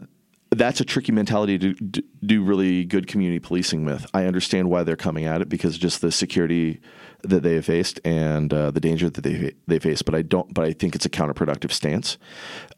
[0.52, 4.06] that's a tricky mentality to do really good community policing with.
[4.14, 6.82] I understand why they're coming at it because just the security
[7.24, 10.02] that they have faced and uh, the danger that they they face.
[10.02, 10.54] But I don't.
[10.54, 12.18] But I think it's a counterproductive stance.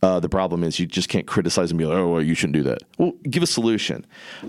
[0.02, 2.56] Uh, the problem is you just can't criticize and be like, oh, well, you shouldn't
[2.56, 2.84] do that.
[2.98, 4.06] Well, give a solution.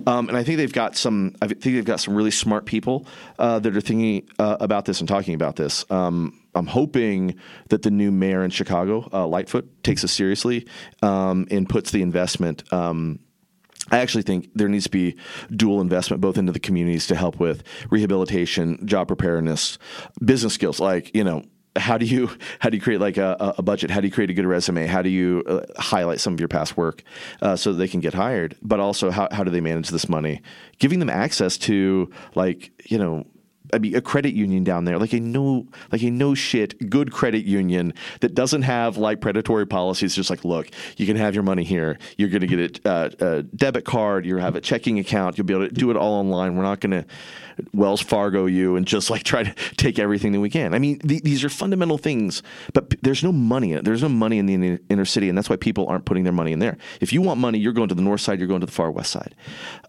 [0.06, 1.34] Um, and I think they've got some.
[1.42, 3.06] I think they've got some really smart people
[3.38, 5.84] uh, that are thinking uh, about this and talking about this.
[5.90, 7.36] Um, I'm hoping
[7.68, 10.66] that the new mayor in Chicago, uh, Lightfoot, takes this seriously
[11.02, 12.70] um, and puts the investment.
[12.72, 13.20] Um,
[13.90, 15.16] I actually think there needs to be
[15.54, 19.78] dual investment both into the communities to help with rehabilitation, job preparedness,
[20.24, 20.78] business skills.
[20.78, 21.42] Like you know,
[21.76, 22.30] how do you
[22.60, 23.90] how do you create like a, a budget?
[23.90, 24.86] How do you create a good resume?
[24.86, 27.02] How do you uh, highlight some of your past work
[27.40, 28.56] uh, so that they can get hired?
[28.62, 30.42] But also, how how do they manage this money?
[30.78, 33.26] Giving them access to like you know
[33.72, 37.12] I mean, a credit union down there, like a no, like a no shit good
[37.12, 40.14] credit union that doesn't have like predatory policies.
[40.14, 41.98] Just like, look, you can have your money here.
[42.18, 44.26] You're going to get a, uh, a debit card.
[44.26, 45.38] You have a checking account.
[45.38, 46.56] You'll be able to do it all online.
[46.56, 47.06] We're not going to
[47.72, 50.74] Wells Fargo you and just like try to take everything that we can.
[50.74, 52.42] I mean, th- these are fundamental things,
[52.72, 53.84] but p- there's no money in.
[53.84, 56.32] There's no money in the inner- inner city, and that's why people aren't putting their
[56.32, 56.76] money in there.
[57.00, 58.38] If you want money, you're going to the north side.
[58.38, 59.34] You're going to the far west side.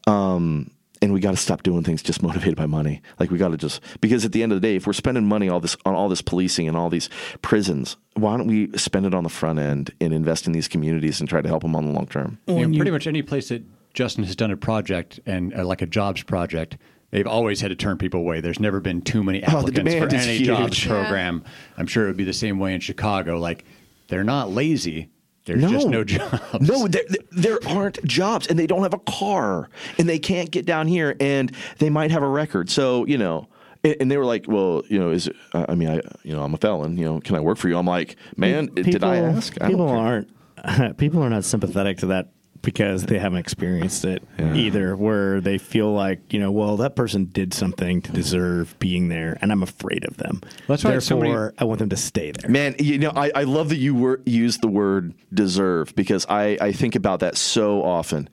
[0.08, 0.72] Um,
[1.04, 3.02] and we got to stop doing things just motivated by money.
[3.20, 5.28] Like we got to just because at the end of the day, if we're spending
[5.28, 7.10] money all this on all this policing and all these
[7.42, 11.20] prisons, why don't we spend it on the front end and invest in these communities
[11.20, 12.40] and try to help them on the long term?
[12.48, 15.82] You know, pretty much any place that Justin has done a project and uh, like
[15.82, 16.78] a jobs project,
[17.12, 18.40] they've always had to turn people away.
[18.40, 20.48] There's never been too many Oh, the applicants demand for is any huge.
[20.48, 20.92] jobs Yeah.
[20.94, 21.44] program.
[21.78, 23.38] I'm sure it would be the same way in Chicago.
[23.40, 23.66] Like
[24.08, 25.10] they're not lazy.
[25.46, 26.42] There's just no jobs.
[26.62, 30.66] No, there, there aren't jobs, and they don't have a car, and they can't get
[30.66, 32.70] down here, and they might have a record.
[32.70, 33.48] So you know,
[33.84, 36.54] and, and they were like, "Well, you know, is I mean, I, you know, I'm
[36.54, 36.98] a felon.
[36.98, 39.90] You know, can I work for you?" I'm like, "Man, did I ask?" I people
[39.90, 40.30] aren't.
[40.98, 42.30] People are not sympathetic to that
[42.64, 44.96] because they haven't experienced it either.
[44.96, 49.38] Where they feel like you know, well, that person did something to deserve being there,
[49.42, 50.42] and I'm afraid of them.
[50.68, 52.50] That's why Therefore, somebody- I want them to stay there.
[52.50, 56.58] Man, you know, I, I love that you were used the word deserve because I,
[56.60, 58.30] I think about that so often.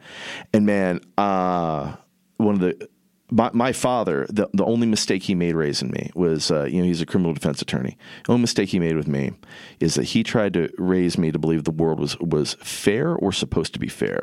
[0.55, 1.97] And man, uh,
[2.39, 2.89] one of the
[3.31, 6.85] my, my father, the, the only mistake he made raising me was, uh, you know,
[6.85, 7.97] he's a criminal defense attorney.
[8.24, 9.33] The only mistake he made with me
[9.81, 13.33] is that he tried to raise me to believe the world was was fair or
[13.33, 14.22] supposed to be fair.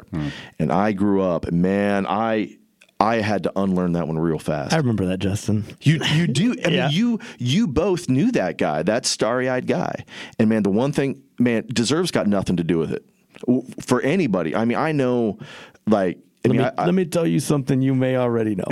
[0.60, 2.58] And I grew up, man, I
[3.00, 4.74] I had to unlearn that one real fast.
[4.74, 5.64] I remember that, Justin.
[5.82, 6.56] You you do.
[6.66, 6.88] I Yeah.
[6.88, 10.04] mean, you you both knew that guy, that starry eyed guy.
[10.40, 13.06] And man, the one thing, man, deserves got nothing to do with it.
[13.82, 14.56] for anybody.
[14.56, 15.38] I mean, I know,
[15.86, 16.18] like,
[16.52, 18.66] I Let me, I- let me tell you something you may already know.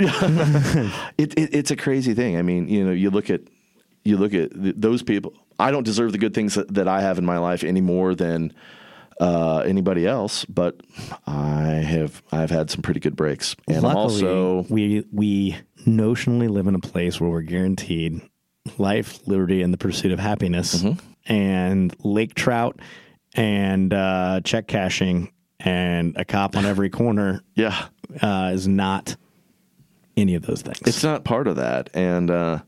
[1.18, 2.36] it, it, it's a crazy thing.
[2.36, 3.40] I mean, you know, you look at
[4.04, 5.32] you look at th- those people.
[5.58, 8.14] I don't deserve the good things that, that I have in my life any more
[8.14, 8.52] than
[9.20, 10.80] uh, anybody else, but
[11.26, 15.56] I have I've had some pretty good breaks, and Luckily, also we we
[15.86, 18.20] notionally live in a place where we're guaranteed
[18.78, 21.32] life, liberty, and the pursuit of happiness, Mm-hmm.
[21.32, 22.78] and lake trout,
[23.34, 27.86] and uh, check cashing, and a cop on every corner yeah,
[28.20, 29.16] uh, is not
[30.16, 30.80] any of those things.
[30.86, 31.90] it's not part of that.
[31.94, 32.60] And uh,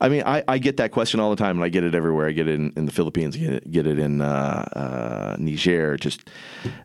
[0.00, 2.28] I mean, I, I get that question all the time, and I get it everywhere.
[2.28, 5.96] I get it in, in the Philippines, get it, get it in uh, uh, Niger,
[5.96, 6.28] just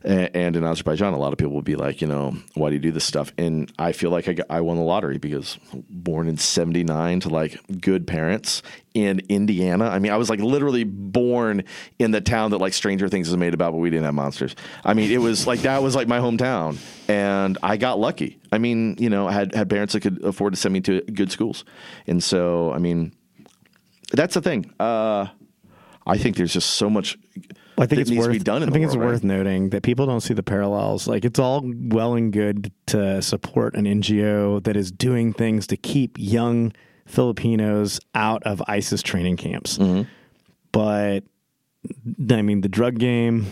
[0.04, 1.12] and in Azerbaijan.
[1.12, 3.32] A lot of people will be like, you know, why do you do this stuff?
[3.38, 7.28] And I feel like I, got, I won the lottery because born in '79 to
[7.28, 8.62] like good parents
[8.94, 9.86] in Indiana.
[9.86, 11.64] I mean, I was like literally born
[11.98, 14.54] in the town that like Stranger Things is made about, but we didn't have monsters.
[14.84, 16.78] I mean, it was like that was like my hometown,
[17.08, 18.38] and I got lucky.
[18.50, 21.00] I mean, you know, I had had parents that could afford to send me to
[21.02, 21.64] good schools,
[22.06, 23.12] and so I mean,
[24.12, 24.72] that's the thing.
[24.78, 25.26] Uh,
[26.06, 27.18] I think there's just so much.
[27.78, 28.32] I think it's needs worth.
[28.34, 28.62] to be done.
[28.62, 31.08] In I think the it's world, worth noting that people don't see the parallels.
[31.08, 35.76] Like it's all well and good to support an NGO that is doing things to
[35.76, 36.72] keep young
[37.12, 39.78] Filipinos out of ISIS training camps.
[39.78, 40.08] Mm-hmm.
[40.72, 41.20] But
[42.30, 43.46] I mean, the drug game,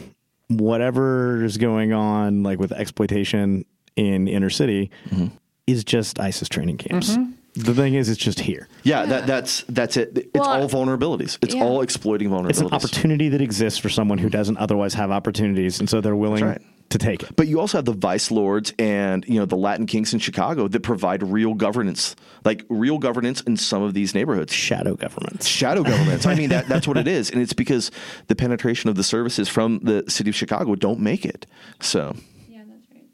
[0.48, 3.64] whatever is going on, like with exploitation
[3.96, 5.26] in inner city, Mm-hmm.
[5.66, 7.16] is just ISIS training camps.
[7.54, 8.68] The thing is, it's just here.
[8.84, 10.16] Yeah, that that's that's it.
[10.16, 11.36] It's Well, all vulnerabilities.
[11.42, 11.64] It's yeah.
[11.64, 12.50] all exploiting vulnerabilities.
[12.50, 16.14] It's an opportunity that exists for someone who doesn't otherwise have opportunities, and so they're
[16.16, 16.62] willing right.
[16.90, 17.34] To take it.
[17.36, 20.68] But you also have the vice lords and you know the Latin kings in Chicago
[20.68, 22.14] that provide real governance,
[22.44, 24.52] like real governance in some of these neighborhoods.
[24.52, 25.46] Shadow governments.
[25.46, 26.26] Shadow governments.
[26.26, 27.90] I mean that that's what it is, and it's because
[28.26, 31.46] the penetration of the services from the city of Chicago don't make it.
[31.80, 32.14] So
[32.48, 33.04] Yeah, that's right.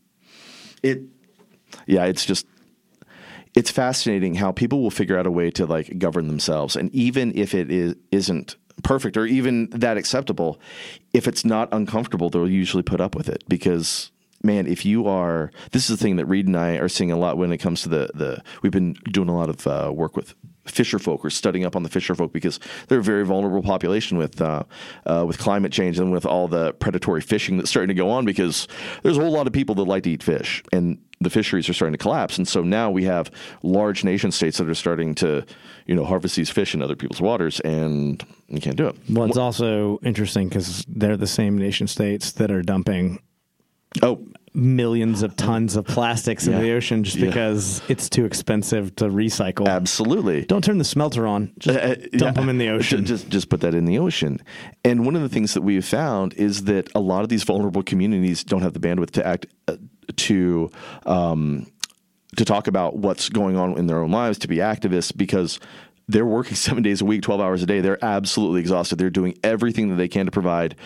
[0.83, 1.03] it,
[1.87, 2.47] yeah, it's just
[3.55, 7.37] it's fascinating how people will figure out a way to like govern themselves, and even
[7.37, 10.61] if it is isn't perfect or even that acceptable,
[11.13, 14.11] if it's not uncomfortable, they'll usually put up with it because.
[14.43, 17.17] Man, if you are, this is the thing that Reed and I are seeing a
[17.17, 18.43] lot when it comes to the the.
[18.63, 20.35] We've been doing a lot of uh, work with
[20.67, 24.19] fisher folk or studying up on the fisher folk because they're a very vulnerable population
[24.19, 24.63] with uh,
[25.07, 28.25] uh, with climate change and with all the predatory fishing that's starting to go on
[28.25, 28.69] because
[29.03, 31.73] there's a whole lot of people that like to eat fish and the fisheries are
[31.73, 33.31] starting to collapse and so now we have
[33.63, 35.45] large nation states that are starting to
[35.87, 39.25] you know harvest these fish in other people's waters and you can't do it Well,
[39.27, 43.21] it's also interesting because they're the same nation states that are dumping
[44.03, 44.21] oh
[44.53, 46.55] millions of tons of plastics Yeah.
[46.55, 47.27] into the ocean just Yeah.
[47.27, 49.67] because it's too expensive to recycle.
[49.69, 51.53] absolutely Don't turn the smelter on.
[51.59, 52.31] Just Uh, dump yeah.
[52.33, 53.05] them in the ocean.
[53.05, 54.41] Just, just put that in the ocean.
[54.83, 57.45] And one of the things that we have found is that a lot of these
[57.45, 59.77] vulnerable communities don't have the bandwidth to act uh,
[60.17, 60.71] to
[61.05, 61.67] um,
[62.37, 65.61] to talk about what's going on in their own lives, to be activists because.
[66.09, 67.81] They're working seven days a week, 12 hours a day.
[67.81, 68.95] They're absolutely exhausted.
[68.95, 70.77] They're doing everything that they can to provide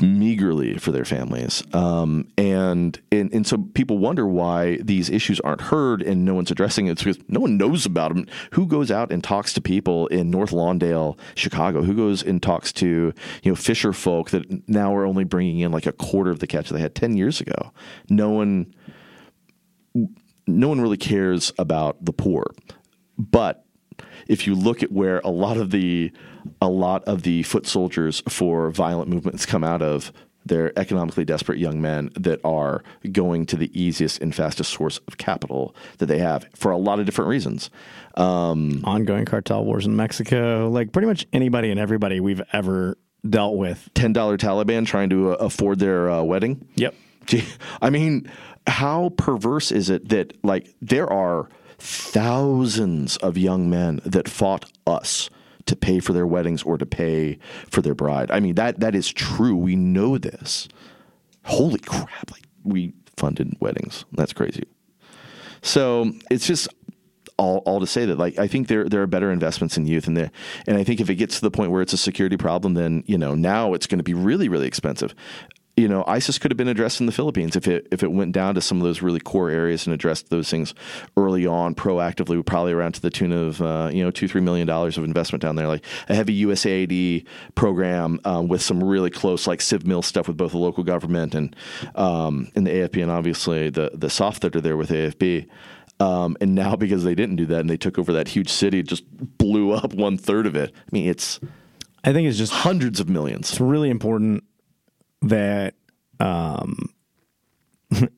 [0.00, 1.62] meagerly for their families.
[1.72, 6.50] Um, and, and and so people wonder why these issues aren't heard and no one's
[6.50, 6.92] addressing it.
[6.92, 8.26] It's because no one knows about them.
[8.52, 11.82] Who goes out and talks to people in North Lawndale, Chicago?
[11.82, 15.72] Who goes and talks to you know fisher folk that now are only bringing in
[15.72, 17.72] like a quarter of the catch they had ten years ago?
[18.08, 18.74] No one.
[20.46, 22.44] No one really cares about the poor,
[23.18, 23.66] but
[24.28, 26.12] if you look at where a lot of the
[26.62, 30.12] a lot of the foot soldiers for violent movements come out of
[30.48, 35.18] they're economically desperate young men that are going to the easiest and fastest source of
[35.18, 37.70] capital that they have for a lot of different reasons.
[38.14, 40.68] Um, Ongoing cartel wars in Mexico.
[40.70, 42.96] Like pretty much anybody and everybody we've ever
[43.28, 43.88] dealt with.
[43.94, 46.66] Ten dollar Taliban trying to uh, afford their uh, wedding.
[46.76, 46.94] Yep.
[47.26, 47.44] Gee,
[47.82, 48.30] I mean,
[48.66, 51.48] how perverse is it that like there are
[51.78, 55.30] thousands of young men that fought us
[55.66, 57.38] to pay for their weddings or to pay
[57.70, 58.30] for their bride?
[58.30, 59.56] I mean, that that is true.
[59.56, 60.68] We know this.
[61.44, 62.30] Holy crap!
[62.30, 64.04] Like we funded weddings.
[64.12, 64.64] That's crazy.
[65.62, 66.68] So it's just
[67.38, 70.06] all, all to say that like I think there there are better investments in youth
[70.06, 70.30] and there
[70.66, 73.04] and I think if it gets to the point where it's a security problem then
[73.06, 75.14] you know now it's going to be really really expensive.
[75.78, 78.32] You know, ISIS could have been addressed in the Philippines if it if it went
[78.32, 80.74] down to some of those really core areas and addressed those things
[81.16, 84.66] early on proactively, probably around to the tune of uh, you know two three million
[84.66, 87.24] dollars of investment down there, like a heavy USAID
[87.54, 91.36] program um, with some really close like civ mill stuff with both the local government
[91.36, 91.54] and
[91.94, 95.46] um, and the AFP and obviously the the SOF that are there with AFP.
[96.00, 98.80] Um, and now because they didn't do that and they took over that huge city,
[98.80, 99.04] it just
[99.38, 100.72] blew up one third of it.
[100.74, 101.38] I mean, it's
[102.02, 103.50] I think it's just hundreds of millions.
[103.50, 104.42] it's really important
[105.22, 105.74] that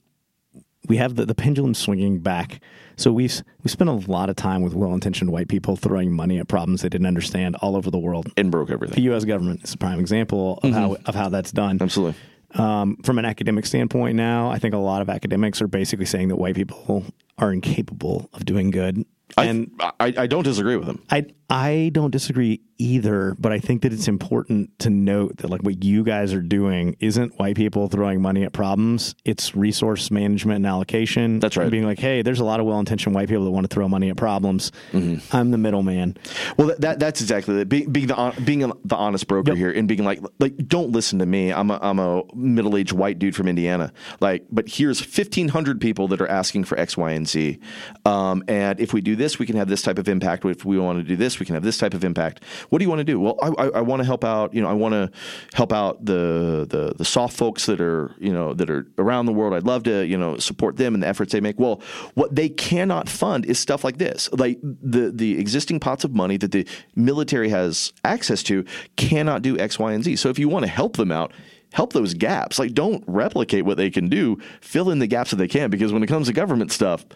[0.89, 2.61] we have the, the pendulum swinging back.
[2.97, 6.49] So we've we spent a lot of time with well-intentioned white people throwing money at
[6.49, 8.31] problems they didn't understand all over the world.
[8.37, 8.97] and broke everything.
[8.97, 9.25] The U.S.
[9.25, 11.79] government is a prime example of how of how that's done.
[11.81, 12.21] Absolutely.
[12.55, 16.29] Um, from an academic standpoint, now I think a lot of academics are basically saying
[16.29, 17.05] that white people
[17.39, 19.05] are incapable of doing good,
[19.39, 21.01] and I, I, I don't disagree with them.
[21.11, 25.63] I I don't disagree either, but I think that it's important to note that like
[25.63, 29.15] what you guys are doing isn't white people throwing money at problems.
[29.25, 31.39] It's resource management and allocation.
[31.41, 31.71] That's right.
[31.71, 34.09] Being like, hey, there's a lot of well-intentioned white people that want to throw money
[34.11, 34.73] at problems.
[34.93, 35.37] Mm-hmm.
[35.37, 36.17] I'm the middleman.
[36.57, 37.69] Well, that, that that's exactly it.
[37.69, 39.57] Being, being the being the honest broker Yep.
[39.59, 41.53] here and being like like don't listen to me.
[41.53, 43.93] I'm a I'm a middle aged white dude from Indiana.
[44.21, 47.59] Like, but here's 1,500 people that are asking for X, Y, and Z.
[48.05, 50.45] Um, and if we do this, we can have this type of impact.
[50.45, 52.43] If we want to do this, we can have this type of impact.
[52.71, 53.21] What do you want to do?
[53.21, 54.55] Well, I, I, I want to help out.
[54.55, 55.11] You know, I want to
[55.55, 59.33] help out the the the SOF folks that are you know that are around the
[59.33, 59.55] world.
[59.55, 61.59] I'd love to you know support them and the efforts they make.
[61.59, 61.83] Well,
[62.15, 64.29] what they cannot fund is stuff like this.
[64.33, 68.65] Like the the existing pots of money that the military has access to
[68.97, 70.17] cannot do X, Y, and Z.
[70.17, 71.33] So if you want to help them out.
[71.73, 72.59] Help those gaps.
[72.59, 74.39] Like, don't replicate what they can do.
[74.61, 77.07] Fill in the gaps that they can, because when it comes to government stuff,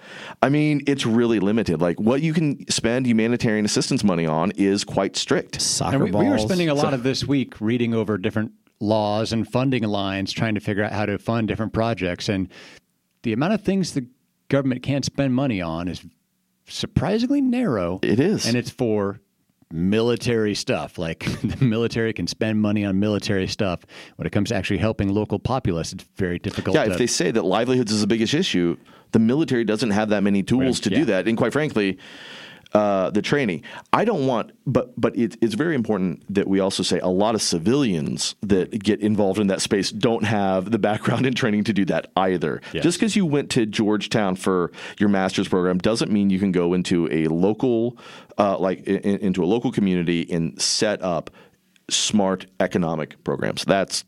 [0.43, 1.81] I mean, it's really limited.
[1.81, 5.61] Like, what you can spend humanitarian assistance money on is quite strict.
[5.61, 6.25] Soccer And we, balls.
[6.25, 10.33] we were spending a lot of this week reading over different laws and funding lines,
[10.33, 12.29] trying to figure out how to fund different projects.
[12.29, 12.49] And
[13.23, 14.07] the amount of things the
[14.49, 16.05] government can't spend money on is
[16.67, 17.99] surprisingly narrow.
[18.03, 18.47] It is.
[18.47, 19.21] And it's for
[19.75, 20.97] military stuff.
[20.99, 23.81] Like the military can spend money on military stuff.
[24.16, 26.77] When it comes to actually helping local populace, it's very difficult.
[26.77, 28.77] Yeah, to, if they say that livelihoods is the biggest issue,
[29.12, 30.99] the military doesn't have that many tools Right, to yeah.
[30.99, 31.29] do that.
[31.29, 31.99] And quite frankly,
[32.75, 33.62] uh, the training.
[33.93, 37.37] I don't want, but but it, it's very important that we also say a lot
[37.37, 41.72] of civilians that get involved in that space don't have the background and training to
[41.72, 42.61] do that either.
[42.72, 42.83] Yes.
[42.83, 46.75] Just because you went to Georgetown for your master's program doesn't mean you can go
[46.75, 47.97] into a local,
[48.39, 51.31] uh, like in, into a local community and set up
[51.89, 53.64] smart economic programs.
[53.64, 54.05] That's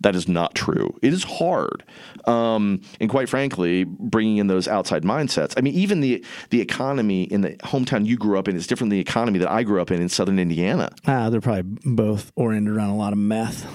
[0.00, 0.98] that is not true.
[1.02, 1.84] It is hard,
[2.26, 5.54] um, and quite frankly, bringing in those outside mindsets.
[5.56, 8.90] I mean, even the the economy in the hometown you grew up in is different
[8.90, 10.90] than the economy that I grew up in in Southern Indiana.
[11.06, 13.66] Ah, they're probably both oriented around a lot of meth.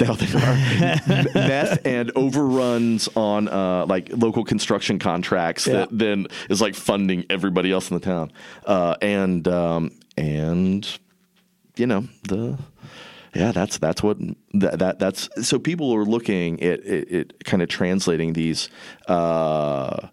[0.00, 5.72] now they are meth and overruns on uh, like local construction contracts Yeah.
[5.74, 8.30] that then is like funding everybody else in the town,
[8.66, 10.86] uh, and um, and
[11.76, 12.58] you know the
[13.34, 14.18] yeah that's that's what
[14.52, 18.68] that, that that's so people are looking at it, it kind of translating these
[19.08, 20.08] uh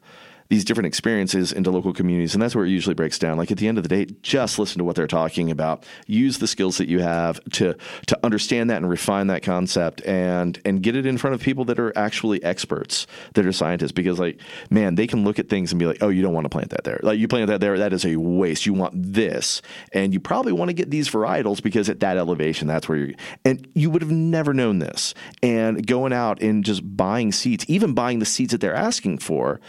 [0.52, 3.38] these different experiences into local communities and that's where it usually breaks down.
[3.38, 5.86] Like at the end of the day just listen to what they're talking about.
[6.08, 7.78] Use the skills that you have to
[8.08, 11.64] to understand that and refine that concept and and get it in front of people
[11.66, 13.94] that are actually experts that are scientists.
[13.94, 16.44] Because like man they can look at things and be like oh you don't want
[16.44, 17.00] to plant that there.
[17.02, 18.66] Like you plant that there that is a waste.
[18.66, 19.62] You want this.
[19.94, 23.14] And you probably want to get these varietals because at that elevation that's where you're
[23.46, 25.14] and you would have never known this.
[25.42, 29.62] And going out and just buying seeds even buying the seeds that they're asking for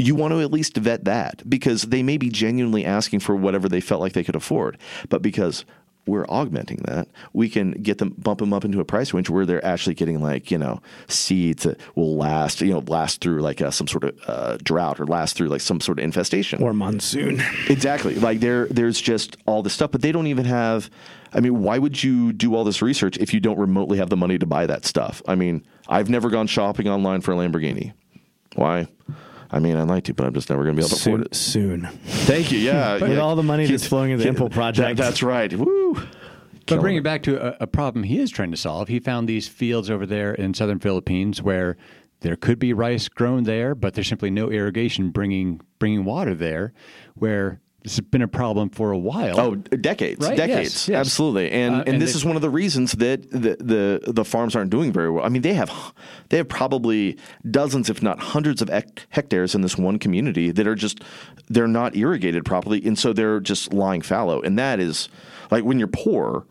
[0.00, 3.68] you want to at least vet that because they may be genuinely asking for whatever
[3.68, 4.78] they felt like they could afford.
[5.08, 5.64] But because
[6.06, 9.46] we're augmenting that, we can get them bump them up into a price range where
[9.46, 13.60] they're actually getting like you know seeds that will last you know last through like
[13.60, 16.72] uh, some sort of uh, drought or last through like some sort of infestation Or
[16.72, 17.42] monsoon.
[17.68, 18.14] Exactly.
[18.14, 20.90] Like there, there's just all this stuff, but they don't even have.
[21.32, 24.16] I mean, why would you do all this research if you don't remotely have the
[24.16, 25.22] money to buy that stuff?
[25.28, 27.92] I mean, I've never gone shopping online for a Lamborghini.
[28.56, 28.88] Why?
[29.52, 31.22] I mean, I'd like to, but I'm just never going to be able to afford
[31.22, 31.34] it.
[31.34, 31.88] soon.
[32.04, 32.58] Thank you.
[32.58, 33.18] Yeah, With yeah.
[33.18, 34.96] all the money that's flowing into the IMPL That- project.
[34.98, 35.52] that's right.
[35.52, 35.94] Woo.
[35.94, 36.98] But Killing bring it.
[37.00, 38.86] it back to a, a problem he is trying to solve.
[38.88, 41.76] He found these fields over there in southern Philippines where
[42.20, 46.72] there could be rice grown there, but there's simply no irrigation bringing bringing water there.
[47.14, 49.40] Where this has been a problem for a while.
[49.40, 50.96] Oh, decades, Right, decades, yes, yes.
[50.98, 54.24] absolutely, and Uh, and, and this is one of the reasons that the, the the
[54.24, 55.24] farms aren't doing very well.
[55.24, 55.70] I mean, they have
[56.28, 57.16] they have probably
[57.50, 58.68] dozens, if not hundreds, of
[59.10, 61.02] hectares in this one community that are just
[61.48, 64.40] they're not irrigated properly, and so they're just lying fallow.
[64.42, 65.08] And that is
[65.50, 66.46] like when you're poor,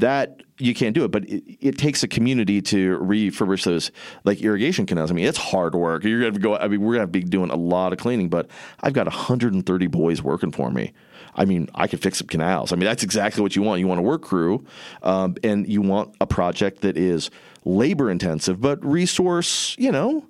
[0.00, 1.10] that you can't do it.
[1.10, 3.90] But it, it takes a community to refurbish those
[4.24, 5.10] like irrigation canals.
[5.10, 6.04] I mean, it's hard work.
[6.04, 6.56] You're gonna go.
[6.56, 8.48] I mean, we're gonna be doing a lot of cleaning, but
[8.80, 10.92] I've got 130 boys working for me.
[11.36, 12.72] I mean, I could fix some canals.
[12.72, 13.80] I mean, that's exactly what you want.
[13.80, 14.64] You want a work crew,
[15.02, 17.30] um, and you want a project that is
[17.64, 20.24] labor intensive, but resource, you know,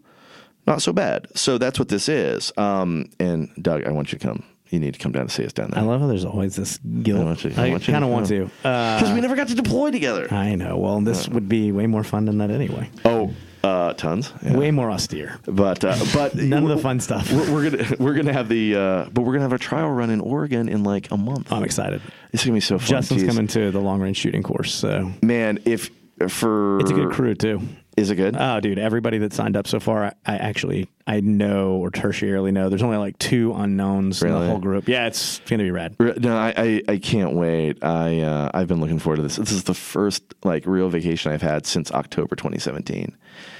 [0.67, 1.27] not so bad.
[1.35, 2.53] So that's what this is.
[2.57, 4.45] Um, and Doug, I want you to come.
[4.75, 5.81] You need to come down and see us down there.
[5.81, 7.25] I love how there's always this I guilt.
[7.25, 8.51] want you- I I, want you to kind of want to.
[8.65, 10.27] Uh, Because we never got to deploy together.
[10.33, 10.77] I know.
[10.77, 12.91] Well, this would be way more fun than that anyway.
[13.05, 13.31] Oh,
[13.63, 14.31] uh, Uh, tons.
[14.43, 14.57] Yeah.
[14.59, 15.39] Way more austere.
[15.47, 17.33] But uh, but None of the fun stuff.
[17.33, 20.11] We're, we're gonna we're gonna have the uh, but we're gonna have a trial run
[20.11, 21.51] in Oregon in like a month.
[21.51, 22.03] I'm excited.
[22.33, 22.89] It's gonna be so fun.
[22.89, 23.29] Justin's Jeez.
[23.29, 25.89] coming to the long range shooting course, so Man, if
[26.29, 27.61] for it's a good crew too.
[27.97, 28.37] Is it good?
[28.39, 28.79] Oh, dude!
[28.79, 32.69] Everybody that signed up so far, I, I actually I know or tertiarily know.
[32.69, 34.89] There's only like two unknowns in the whole group.
[34.89, 35.95] Yeah, it's gonna be rad.
[35.99, 37.85] No, I, I, I can't wait.
[37.85, 39.37] I uh, I've been looking forward to this.
[39.37, 43.17] This is the first like real vacation I've had since October 2017.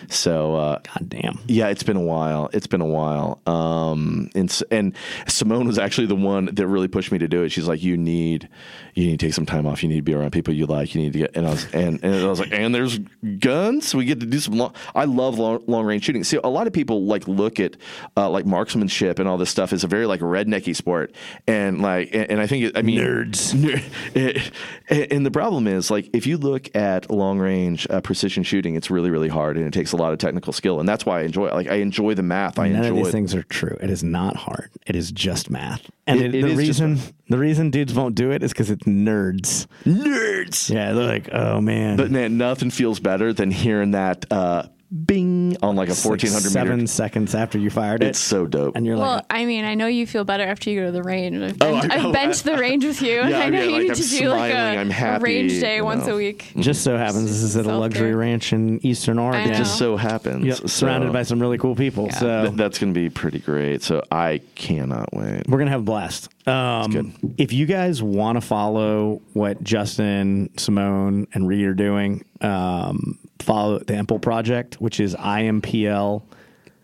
[0.09, 1.39] So uh, God damn.
[1.47, 2.51] yeah, it's been a while.
[2.53, 3.41] It's been a while.
[3.47, 4.95] Um, and and
[5.27, 7.51] Simone was actually the one that really pushed me to do it.
[7.51, 8.49] She's like, you need
[8.95, 9.83] you need to take some time off.
[9.83, 10.95] You need to be around people you like.
[10.95, 11.37] You need to get.
[11.37, 12.99] And I was and, and I was like, and there's
[13.39, 13.95] guns.
[13.95, 14.55] We get to do some.
[14.55, 16.23] Long, I love long, long range shooting.
[16.25, 17.77] See, a lot of people like look at
[18.17, 21.15] uh, like marksmanship and all this stuff as a very like rednecky sport.
[21.47, 23.55] And like, and, and I think it, I mean Nerds.
[23.55, 24.43] Ner-
[25.11, 28.91] and the problem is like if you look at long range uh, precision shooting, it's
[28.91, 30.79] really really hard and it takes a lot of technical skill.
[30.81, 31.55] And that's why I enjoy it.
[31.55, 32.59] Like I enjoy the math.
[32.59, 33.77] I None enjoy of these things are true.
[33.81, 34.71] It is not hard.
[34.87, 35.89] It is just math.
[36.07, 36.99] And It- it- it the reason
[37.31, 39.67] the reason dudes won't do it is because it's nerds.
[39.87, 40.69] nerds.
[40.73, 41.97] Yeah, they're like, oh man.
[41.97, 46.11] But man, nothing feels better than hearing that uh, bing on like a It's like
[46.23, 46.87] 1400 seven meter.
[46.87, 48.09] seconds after you fired it.
[48.09, 48.77] It's so dope.
[48.77, 50.87] and you're like Well, like, I mean, I know you feel better after you go
[50.87, 51.37] to the range.
[51.43, 52.09] I've, Oh, bench, I know.
[52.09, 53.91] I've benched the range with you, and Yeah, I know I mean, you like, need
[53.91, 56.53] I'm to do like a, I'm a happy, range day you once a week.
[56.57, 57.81] just so happens this is at a Self-care.
[57.81, 59.51] luxury ranch in Eastern Oregon.
[59.51, 60.45] it just so happens.
[60.45, 62.07] Yep, So surrounded by some really cool people.
[62.07, 62.19] Yeah.
[62.19, 63.83] So th- that's going to be pretty great.
[63.83, 65.49] So I cannot wait.
[65.49, 66.29] we're gonna have a blast.
[66.47, 73.19] Um, if you guys want to follow what Justin, Simone, and Reed are doing, um,
[73.45, 76.23] follow the IMPL Project, which is IMPL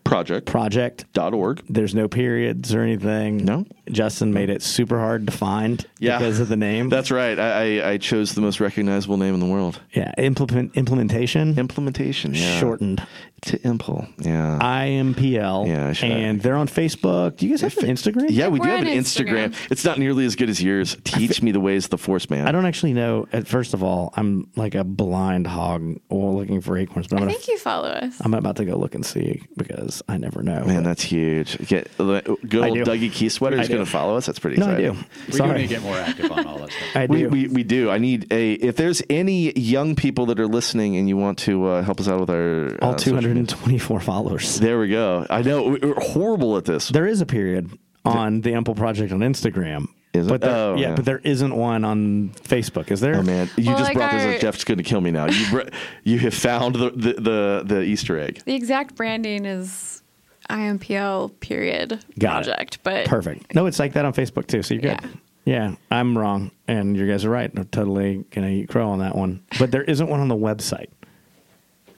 [0.03, 0.45] Project.
[0.47, 1.05] Project.
[1.13, 1.63] dot org.
[1.69, 3.45] There's no periods or anything.
[3.45, 3.65] No.
[3.91, 6.17] Justin made it super hard to find Yeah.
[6.17, 6.89] because of the name.
[6.89, 7.37] That's right.
[7.39, 9.79] I, I, I chose the most recognizable name in the world.
[9.93, 10.11] yeah.
[10.17, 12.33] Implement implementation Implementation.
[12.33, 12.59] Yeah.
[12.59, 13.05] shortened
[13.43, 14.07] to Impl.
[14.19, 14.59] Yeah.
[14.61, 15.67] IMPL.
[15.67, 17.37] Yeah, I should- and they're on Facebook.
[17.37, 18.27] Do you guys have an Instagram?
[18.29, 19.49] yeah, we do We're have an Instagram.
[19.49, 19.71] Instagram.
[19.71, 20.95] It's not nearly as good as yours.
[21.03, 22.47] Teach me the ways of the Force Man.
[22.47, 23.27] I don't actually know.
[23.45, 27.25] First of all, I'm like a blind hog or looking for acorns, but I'm I
[27.27, 28.15] gonna think you follow us.
[28.23, 30.63] I'm about to go look and see because I never know.
[30.65, 31.57] Man, that's huge.
[31.67, 32.77] Get good old.
[32.77, 33.85] Dougie Key sweater is going do.
[33.85, 34.25] to follow us.
[34.25, 34.93] That's pretty no, I exciting.
[34.93, 35.05] do.
[35.31, 36.83] We do need to get more active on all that stuff.
[36.95, 37.13] I do.
[37.13, 37.89] We, we, we do.
[37.89, 38.53] I need a.
[38.53, 42.07] If there's any young people that are listening and you want to uh, help us
[42.07, 44.59] out with our all uh, social media- 224 followers.
[44.59, 45.25] There we go.
[45.29, 46.89] I know we- we're horrible at this.
[46.89, 47.69] There is a period
[48.05, 49.87] on the IMPL Project on Instagram.
[50.13, 50.29] Is it?
[50.29, 50.95] But there, Oh, yeah, yeah.
[50.95, 52.91] but there isn't one on Facebook.
[52.91, 53.15] Is there?
[53.15, 54.41] Oh man, you Well, just like brought this up.
[54.41, 55.27] Jeff's going to kill me now.
[55.27, 55.69] You br-
[56.03, 58.41] you have found the, the the the Easter egg.
[58.43, 59.90] The exact branding is
[60.51, 62.45] IMPL period Got it.
[62.45, 63.55] project, but Perfect.
[63.55, 64.61] No, it's like that on Facebook too.
[64.63, 64.99] So you're good.
[65.01, 65.09] Yeah.
[65.43, 67.51] Yeah, I'm wrong, and you guys are right.
[67.55, 69.43] I'm totally gonna eat crow on that one.
[69.57, 70.89] But there isn't one on the website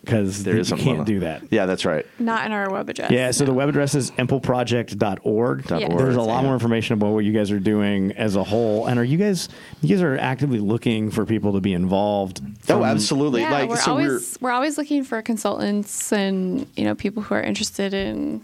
[0.04, 1.06] because there is you isn't can't one.
[1.08, 1.44] do that.
[1.50, 2.06] Yeah, that's right.
[2.20, 3.12] not in our web address.
[3.12, 5.64] Yeah, so the web address is implproject.org.
[5.68, 5.88] Dot Yeah.
[5.88, 5.98] org.
[5.98, 6.46] There's a lot Yeah.
[6.48, 8.86] more information about what you guys are doing as a whole.
[8.88, 9.50] And are you guys
[9.82, 12.42] you guys are actively looking for people to be involved?
[12.70, 13.42] Oh, absolutely.
[13.42, 17.36] Yeah, like we're so always we're, always looking for consultants and you know people who
[17.36, 18.42] are interested in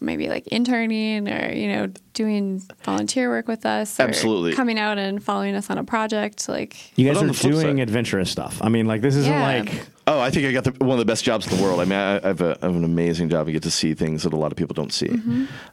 [0.00, 3.98] maybe like interning or you know doing volunteer work with us.
[3.98, 4.52] or Absolutely.
[4.54, 6.48] coming out and following us on a project.
[6.48, 8.58] Like You guys are doing side- adventurous stuff.
[8.62, 9.42] I mean, like this isn't Yeah.
[9.46, 11.80] like Oh, I think I got the, one of the best jobs in the world.
[11.80, 13.48] I mean, I, I, have a, I have an amazing job.
[13.48, 15.08] I get to see things that a lot of people don't see.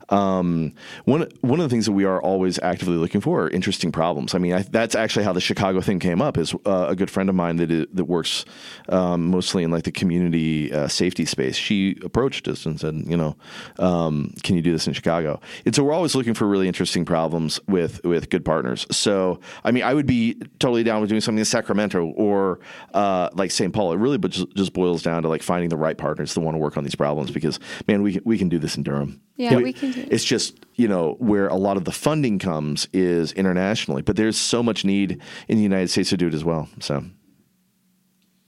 [0.07, 0.73] Um,
[1.05, 4.33] one one of the things that we are always actively looking for are interesting problems.
[4.33, 6.37] I mean, I, that's actually how the Chicago thing came up.
[6.37, 8.45] Is uh, a good friend of mine that that works
[8.89, 11.55] um, mostly in like the community uh, safety space.
[11.55, 13.35] She approached us and said, you know,
[13.79, 15.41] um, can you do this in Chicago?
[15.65, 18.87] And so we're always looking for really interesting problems with with good partners.
[18.91, 22.59] So I mean, I would be totally down with doing something in Sacramento or
[22.93, 23.73] uh, like St.
[23.73, 23.91] Paul.
[23.91, 26.55] It really but just, just boils down to like finding the right partners that want
[26.55, 29.21] to work on these problems because man, we can, we can do this in Durham.
[29.35, 30.09] Yeah, we can do it.
[30.11, 34.37] It's just you know where a lot of the funding comes is internationally, but there's
[34.37, 36.69] so much need in the United States to do it as well.
[36.79, 37.03] So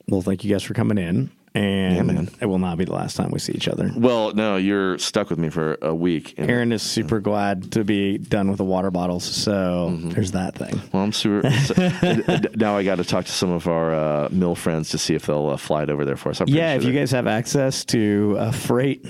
[0.07, 1.31] well, thank you guys for coming in.
[1.55, 2.29] And man.
[2.41, 3.91] it will not be the last time we see each other.
[3.95, 6.33] well, no, you're stuck with me for a week.
[6.37, 10.09] And, Aaron is super glad to be done with the water bottles, so Mm-hmm.
[10.09, 10.81] there's that thing.
[10.91, 11.49] Well, I'm super.
[11.51, 11.73] so-
[12.55, 15.27] now I got to talk to some of our uh, mill friends to see if
[15.27, 16.39] they'll uh, fly it over there for us.
[16.41, 19.05] I'm Yeah, sure if you guys have access to a freight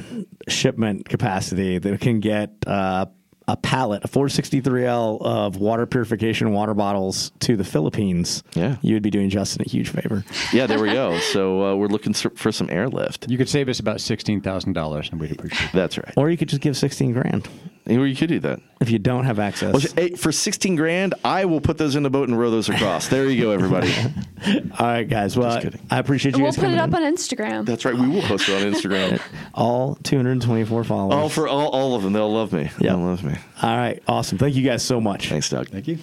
[0.50, 3.06] shipment capacity that can get uh,
[3.48, 8.78] a pallet, a 463L of water purification water bottles to the Philippines, Yeah.
[8.82, 10.24] you would be doing Justin a huge favor.
[10.54, 11.18] yeah, there we go.
[11.20, 13.30] So uh, we're looking for some airlift.
[13.30, 15.74] You could save us about sixteen thousand dollars, and we'd appreciate it.
[15.74, 16.14] That's right.
[16.16, 17.48] Or you could just give 16 grand.
[17.86, 18.62] Or you could do that.
[18.80, 19.74] if you don't have access.
[19.74, 22.70] Well, hey, for 16 grand, I will put those in the boat and row those
[22.70, 23.10] across.
[23.10, 23.94] There you go, everybody.
[24.80, 25.36] All right, guys.
[25.36, 25.82] Well, kidding.
[25.92, 26.96] I appreciate you We'll guys put it up in.
[26.96, 27.66] on Instagram.
[27.66, 27.94] That's right.
[27.94, 29.22] We will post it on Instagram.
[29.54, 31.14] all 224 followers.
[31.14, 32.14] all for all, all of them.
[32.14, 32.70] They'll love me.
[32.80, 32.92] Yeah.
[32.96, 33.36] They'll love me.
[33.62, 34.38] All right, awesome.
[34.38, 35.28] Thank you guys so much.
[35.30, 35.68] Thanks, Doug.
[35.68, 35.98] Thank you.